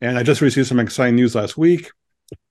And 0.00 0.16
I 0.16 0.22
just 0.22 0.40
received 0.40 0.68
some 0.68 0.78
exciting 0.78 1.16
news 1.16 1.34
last 1.34 1.56
week 1.56 1.90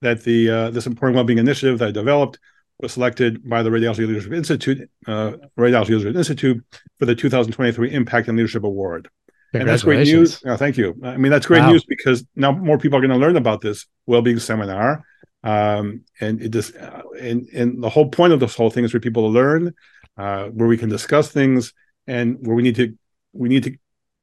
that 0.02 0.24
the 0.24 0.50
uh, 0.50 0.70
this 0.72 0.86
important 0.86 1.16
well-being 1.16 1.40
initiative 1.40 1.80
that 1.80 1.90
I 1.90 1.92
developed 1.92 2.38
was 2.82 2.94
selected 2.94 3.48
by 3.48 3.63
the 3.63 3.70
Radiology 3.70 4.08
Leadership 4.08 4.34
Institute, 4.34 4.89
uh, 5.08 5.34
Radiology 5.58 5.89
Leadership 5.89 6.15
Institute, 6.15 6.63
for 7.00 7.06
the 7.06 7.15
2023 7.15 7.91
Impact 7.91 8.28
and 8.28 8.38
Leadership 8.38 8.63
Award. 8.63 9.10
And 9.54 9.67
that's 9.67 9.84
great 9.84 10.08
news. 10.08 10.41
Oh, 10.46 10.56
thank 10.56 10.78
you. 10.78 10.98
I 11.04 11.17
mean, 11.17 11.32
that's 11.32 11.46
great 11.46 11.62
wow. 11.62 11.72
news 11.72 11.84
because 11.84 12.26
now 12.36 12.52
more 12.52 12.78
people 12.78 12.98
are 12.98 13.02
going 13.02 13.12
to 13.12 13.17
learn 13.17 13.36
about 13.36 13.62
this 13.62 13.86
well-being 14.06 14.39
seminar. 14.39 15.04
Um, 15.44 16.06
and 16.22 16.41
it 16.41 16.50
just, 16.50 16.76
uh, 16.76 17.02
and, 17.20 17.48
and 17.50 17.84
the 17.84 17.89
whole 17.89 18.10
point 18.10 18.32
of 18.32 18.39
this 18.39 18.56
whole 18.56 18.70
thing 18.70 18.86
is 18.86 18.91
for 18.91 19.00
people 19.00 19.24
to 19.24 19.30
learn, 19.30 19.74
uh, 20.17 20.46
where 20.46 20.67
we 20.67 20.78
can 20.78 20.88
discuss 20.88 21.30
things 21.30 21.74
and 22.08 22.38
where 22.46 22.56
we 22.56 22.63
need 22.63 22.76
to, 22.76 22.98
we 23.34 23.50
need 23.50 23.63
to 23.63 23.78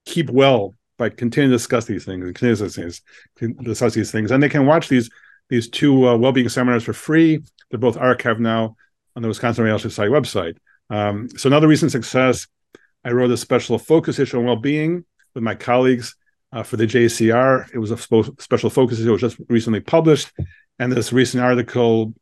keep 0.06 0.30
well 0.30 0.74
by 0.96 1.10
continuing 1.10 1.50
to 1.50 1.56
discuss 1.56 1.84
these 1.84 2.04
things 2.04 2.24
and 2.24 2.34
continue 2.34 2.56
to 2.56 2.64
discuss 2.64 3.02
these, 3.38 3.56
discuss 3.62 3.94
these 3.94 4.10
things. 4.10 4.30
And 4.30 4.42
they 4.42 4.48
can 4.48 4.66
watch 4.66 4.88
these, 4.88 5.10
these 5.50 5.68
two 5.68 6.08
uh, 6.08 6.16
well-being 6.16 6.48
seminars 6.48 6.84
for 6.84 6.92
free 6.92 7.42
they're 7.70 7.78
both 7.78 7.96
archived 7.96 8.40
now 8.40 8.76
on 9.16 9.22
the 9.22 9.28
Wisconsin 9.28 9.64
Radiology 9.64 9.82
Society 9.82 10.12
website. 10.12 10.56
Um, 10.90 11.28
so 11.36 11.48
another 11.48 11.68
recent 11.68 11.92
success, 11.92 12.46
I 13.04 13.10
wrote 13.10 13.30
a 13.30 13.36
special 13.36 13.78
focus 13.78 14.18
issue 14.18 14.38
on 14.38 14.44
well-being 14.44 15.04
with 15.34 15.42
my 15.42 15.54
colleagues 15.54 16.16
uh, 16.52 16.62
for 16.62 16.76
the 16.76 16.86
JACR. 16.86 17.68
It 17.74 17.78
was 17.78 17.90
a 17.90 17.98
sp- 17.98 18.38
special 18.38 18.70
focus 18.70 18.98
issue. 18.98 19.08
It 19.08 19.12
was 19.12 19.20
just 19.20 19.38
recently 19.48 19.80
published, 19.80 20.32
and 20.78 20.92
this 20.92 21.12
recent 21.12 21.42
article, 21.42 22.14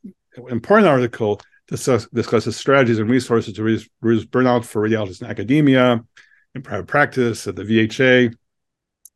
important 0.48 0.88
article, 0.88 1.40
discuss, 1.68 2.06
discusses 2.08 2.56
strategies 2.56 2.98
and 2.98 3.10
resources 3.10 3.54
to 3.54 3.62
reduce, 3.62 3.88
reduce 4.00 4.24
burnout 4.24 4.64
for 4.64 4.86
radiologists 4.86 5.22
in 5.22 5.28
academia, 5.28 6.04
in 6.54 6.62
private 6.62 6.86
practice, 6.86 7.46
at 7.46 7.56
the 7.56 7.62
VHA. 7.62 8.34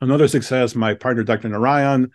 Another 0.01 0.29
success, 0.29 0.75
my 0.75 0.95
partner, 0.95 1.23
Dr. 1.23 1.49
Narayan, 1.49 2.11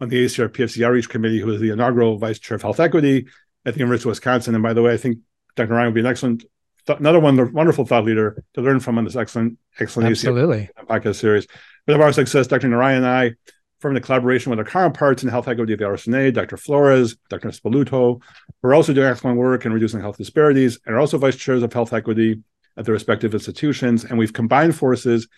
on 0.00 0.08
the 0.08 0.24
ACR 0.24 0.48
PFC 0.48 0.84
Outreach 0.84 1.08
Committee, 1.08 1.40
who 1.40 1.50
is 1.50 1.60
the 1.60 1.70
inaugural 1.70 2.18
Vice 2.18 2.38
Chair 2.38 2.56
of 2.56 2.62
Health 2.62 2.80
Equity, 2.80 3.26
at 3.64 3.74
the 3.74 3.80
University 3.80 4.08
of 4.08 4.12
Wisconsin. 4.12 4.54
And 4.54 4.62
by 4.62 4.72
the 4.72 4.82
way, 4.82 4.92
I 4.92 4.96
think 4.96 5.18
Dr. 5.56 5.70
Narayan 5.70 5.88
would 5.88 5.94
be 5.94 6.00
an 6.00 6.06
excellent, 6.06 6.44
th- 6.86 6.98
another 6.98 7.20
one, 7.20 7.52
wonderful 7.52 7.84
thought 7.84 8.04
leader 8.04 8.42
to 8.54 8.60
learn 8.60 8.80
from 8.80 8.98
on 8.98 9.04
this 9.04 9.16
excellent, 9.16 9.58
excellent 9.78 10.10
Absolutely. 10.10 10.70
podcast 10.88 11.16
series. 11.16 11.46
But 11.86 11.96
of 11.96 12.00
our 12.00 12.12
success, 12.12 12.46
Dr. 12.46 12.68
Narayan 12.68 12.98
and 12.98 13.06
I, 13.06 13.32
from 13.80 13.94
the 13.94 14.00
collaboration 14.00 14.50
with 14.50 14.58
our 14.58 14.64
counterparts 14.64 15.22
in 15.22 15.30
health 15.30 15.48
equity 15.48 15.72
at 15.72 15.78
the 15.78 15.86
RSNA, 15.86 16.34
Dr. 16.34 16.58
Flores, 16.58 17.16
Dr. 17.30 17.48
Spalluto, 17.48 18.20
we're 18.62 18.74
also 18.74 18.92
doing 18.92 19.08
excellent 19.08 19.38
work 19.38 19.64
in 19.64 19.72
reducing 19.72 20.00
health 20.00 20.18
disparities 20.18 20.78
and 20.84 20.94
are 20.94 20.98
also 20.98 21.16
vice 21.16 21.36
chairs 21.36 21.62
of 21.62 21.72
health 21.72 21.94
equity 21.94 22.42
at 22.76 22.84
the 22.84 22.92
respective 22.92 23.32
institutions. 23.32 24.04
And 24.04 24.18
we've 24.18 24.34
combined 24.34 24.76
forces 24.76 25.28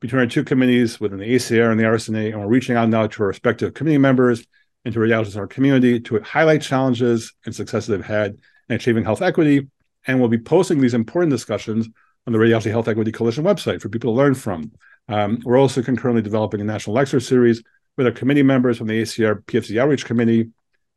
between 0.00 0.20
our 0.20 0.26
two 0.26 0.42
committees 0.42 0.98
within 0.98 1.18
the 1.18 1.34
ACR 1.34 1.70
and 1.70 1.78
the 1.78 1.84
RSNA, 1.84 2.32
and 2.32 2.40
we're 2.40 2.48
reaching 2.48 2.76
out 2.76 2.88
now 2.88 3.06
to 3.06 3.22
our 3.22 3.28
respective 3.28 3.74
committee 3.74 3.98
members 3.98 4.44
into 4.84 4.98
radiologists 4.98 5.34
in 5.34 5.40
our 5.40 5.46
community 5.46 6.00
to 6.00 6.20
highlight 6.20 6.62
challenges 6.62 7.34
and 7.44 7.54
successes 7.54 7.88
they've 7.88 8.04
had 8.04 8.36
in 8.68 8.76
achieving 8.76 9.04
health 9.04 9.22
equity. 9.22 9.68
And 10.06 10.18
we'll 10.18 10.28
be 10.28 10.38
posting 10.38 10.80
these 10.80 10.94
important 10.94 11.30
discussions 11.30 11.88
on 12.26 12.32
the 12.32 12.38
Radiology 12.38 12.70
Health 12.70 12.88
Equity 12.88 13.12
Coalition 13.12 13.44
website 13.44 13.80
for 13.80 13.88
people 13.88 14.12
to 14.12 14.16
learn 14.16 14.34
from. 14.34 14.72
Um, 15.08 15.40
we're 15.44 15.58
also 15.58 15.82
concurrently 15.82 16.22
developing 16.22 16.60
a 16.60 16.64
national 16.64 16.94
lecture 16.94 17.20
series 17.20 17.62
with 17.96 18.06
our 18.06 18.12
committee 18.12 18.42
members 18.42 18.78
from 18.78 18.86
the 18.86 19.02
ACR 19.02 19.44
PFC 19.44 19.78
Outreach 19.78 20.04
Committee 20.04 20.50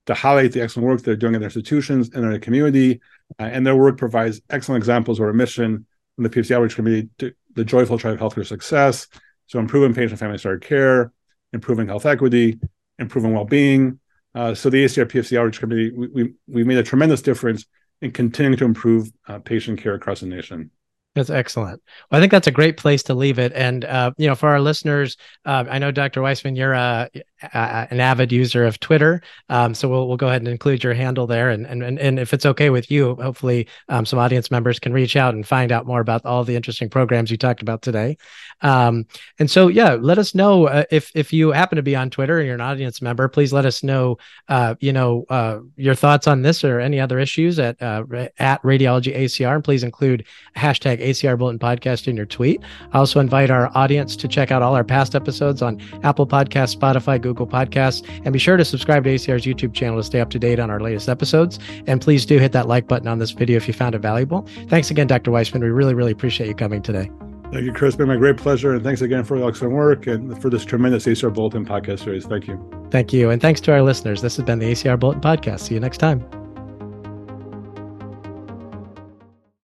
to 0.05 0.13
highlight 0.13 0.51
the 0.51 0.61
excellent 0.61 0.87
work 0.87 1.01
they're 1.01 1.15
doing 1.15 1.33
in 1.33 1.41
their 1.41 1.47
institutions 1.47 2.09
and 2.13 2.23
in 2.23 2.29
their 2.29 2.39
community. 2.39 3.01
Uh, 3.39 3.43
and 3.43 3.65
their 3.65 3.75
work 3.75 3.97
provides 3.97 4.41
excellent 4.49 4.79
examples 4.79 5.19
of 5.19 5.25
our 5.25 5.33
mission 5.33 5.85
from 6.15 6.23
the 6.23 6.29
PFC 6.29 6.51
Outreach 6.51 6.75
Committee 6.75 7.09
to 7.17 7.33
the 7.55 7.65
joyful 7.65 7.95
of 7.95 8.01
healthcare 8.01 8.45
success. 8.45 9.07
So 9.47 9.59
improving 9.59 9.93
patient 9.93 10.11
and 10.11 10.19
family 10.19 10.37
centered 10.37 10.63
care, 10.63 11.11
improving 11.53 11.87
health 11.87 12.05
equity, 12.05 12.59
improving 12.99 13.33
well-being. 13.33 13.99
Uh, 14.33 14.53
so 14.53 14.69
the 14.69 14.83
ACR 14.83 15.05
PFC 15.05 15.37
Outreach 15.37 15.59
Committee, 15.59 15.91
we, 15.91 16.07
we, 16.07 16.33
we 16.47 16.63
made 16.63 16.77
a 16.77 16.83
tremendous 16.83 17.21
difference 17.21 17.65
in 18.01 18.11
continuing 18.11 18.57
to 18.57 18.65
improve 18.65 19.11
uh, 19.27 19.39
patient 19.39 19.79
care 19.79 19.93
across 19.93 20.19
the 20.19 20.25
nation. 20.25 20.71
That's 21.15 21.29
excellent. 21.29 21.81
Well, 22.11 22.17
I 22.17 22.21
think 22.21 22.33
that's 22.33 22.47
a 22.47 22.51
great 22.51 22.75
place 22.75 23.01
to 23.03 23.13
leave 23.13 23.39
it. 23.39 23.53
And 23.53 23.85
uh, 23.85 24.11
you 24.17 24.27
know, 24.27 24.35
for 24.35 24.49
our 24.49 24.59
listeners, 24.59 25.15
uh, 25.45 25.63
I 25.69 25.79
know 25.79 25.89
Dr. 25.89 26.21
Weissman, 26.21 26.57
you're 26.57 26.73
a, 26.73 27.09
a, 27.41 27.87
an 27.89 28.01
avid 28.01 28.33
user 28.33 28.65
of 28.65 28.81
Twitter, 28.81 29.21
um, 29.47 29.73
so 29.73 29.87
we'll 29.87 30.09
we'll 30.09 30.17
go 30.17 30.27
ahead 30.27 30.41
and 30.41 30.49
include 30.49 30.83
your 30.83 30.93
handle 30.93 31.25
there. 31.25 31.51
And 31.51 31.65
and 31.65 31.97
and 31.97 32.19
if 32.19 32.33
it's 32.33 32.45
okay 32.45 32.69
with 32.69 32.91
you, 32.91 33.15
hopefully 33.15 33.69
um, 33.87 34.05
some 34.05 34.19
audience 34.19 34.51
members 34.51 34.77
can 34.77 34.91
reach 34.91 35.15
out 35.15 35.33
and 35.33 35.47
find 35.47 35.71
out 35.71 35.87
more 35.87 36.01
about 36.01 36.25
all 36.25 36.43
the 36.43 36.57
interesting 36.57 36.89
programs 36.89 37.31
you 37.31 37.37
talked 37.37 37.61
about 37.61 37.81
today. 37.81 38.17
Um, 38.61 39.05
and 39.39 39.49
so, 39.49 39.69
yeah, 39.69 39.93
let 39.93 40.17
us 40.17 40.35
know 40.35 40.67
uh, 40.67 40.83
if 40.91 41.11
if 41.15 41.31
you 41.31 41.51
happen 41.51 41.77
to 41.77 41.81
be 41.81 41.95
on 41.95 42.09
Twitter 42.09 42.39
and 42.39 42.45
you're 42.45 42.55
an 42.55 42.61
audience 42.61 43.01
member. 43.01 43.29
Please 43.29 43.53
let 43.53 43.65
us 43.65 43.83
know, 43.83 44.17
uh, 44.49 44.75
you 44.81 44.91
know, 44.91 45.25
uh, 45.29 45.59
your 45.77 45.95
thoughts 45.95 46.27
on 46.27 46.41
this 46.41 46.65
or 46.65 46.81
any 46.81 46.99
other 46.99 47.19
issues 47.19 47.57
at 47.57 47.81
uh, 47.81 48.03
at 48.37 48.61
Radiology 48.63 49.15
ACR, 49.15 49.55
and 49.55 49.63
please 49.63 49.83
include 49.83 50.25
hashtag 50.57 51.04
ACR 51.05 51.37
Bulletin 51.37 51.59
Podcast 51.59 52.07
in 52.07 52.17
your 52.17 52.25
tweet. 52.25 52.61
I 52.91 52.97
also 52.97 53.19
invite 53.19 53.49
our 53.49 53.71
audience 53.75 54.15
to 54.17 54.27
check 54.27 54.51
out 54.51 54.61
all 54.61 54.75
our 54.75 54.83
past 54.83 55.15
episodes 55.15 55.61
on 55.61 55.81
Apple 56.03 56.27
Podcasts, 56.27 56.75
Spotify, 56.75 57.21
Google 57.21 57.47
Podcasts, 57.47 58.07
and 58.23 58.33
be 58.33 58.39
sure 58.39 58.57
to 58.57 58.65
subscribe 58.65 59.03
to 59.03 59.13
ACR's 59.13 59.45
YouTube 59.45 59.73
channel 59.73 59.97
to 59.97 60.03
stay 60.03 60.19
up 60.19 60.29
to 60.31 60.39
date 60.39 60.59
on 60.59 60.69
our 60.69 60.79
latest 60.79 61.09
episodes. 61.09 61.59
And 61.87 62.01
please 62.01 62.25
do 62.25 62.37
hit 62.37 62.51
that 62.51 62.67
like 62.67 62.87
button 62.87 63.07
on 63.07 63.19
this 63.19 63.31
video 63.31 63.57
if 63.57 63.67
you 63.67 63.73
found 63.73 63.95
it 63.95 63.99
valuable. 63.99 64.47
Thanks 64.67 64.91
again, 64.91 65.07
Dr. 65.07 65.31
Weissman. 65.31 65.61
We 65.61 65.69
really, 65.69 65.93
really 65.93 66.11
appreciate 66.11 66.47
you 66.47 66.55
coming 66.55 66.81
today. 66.81 67.09
Thank 67.51 67.65
you, 67.65 67.73
Chris. 67.73 67.89
It's 67.89 67.97
been 67.97 68.07
my 68.07 68.17
great 68.17 68.37
pleasure. 68.37 68.73
And 68.73 68.83
thanks 68.83 69.01
again 69.01 69.23
for 69.23 69.39
the 69.39 69.45
excellent 69.45 69.73
work 69.73 70.07
and 70.07 70.41
for 70.41 70.49
this 70.49 70.65
tremendous 70.65 71.05
ACR 71.05 71.33
Bulletin 71.33 71.65
podcast 71.65 72.03
series. 72.03 72.25
Thank 72.25 72.47
you. 72.47 72.59
Thank 72.89 73.13
you. 73.13 73.29
And 73.29 73.41
thanks 73.41 73.61
to 73.61 73.71
our 73.71 73.81
listeners. 73.81 74.21
This 74.21 74.35
has 74.37 74.45
been 74.45 74.59
the 74.59 74.71
ACR 74.71 74.99
Bulletin 74.99 75.21
podcast. 75.21 75.61
See 75.61 75.73
you 75.73 75.79
next 75.79 75.99
time. 75.99 76.44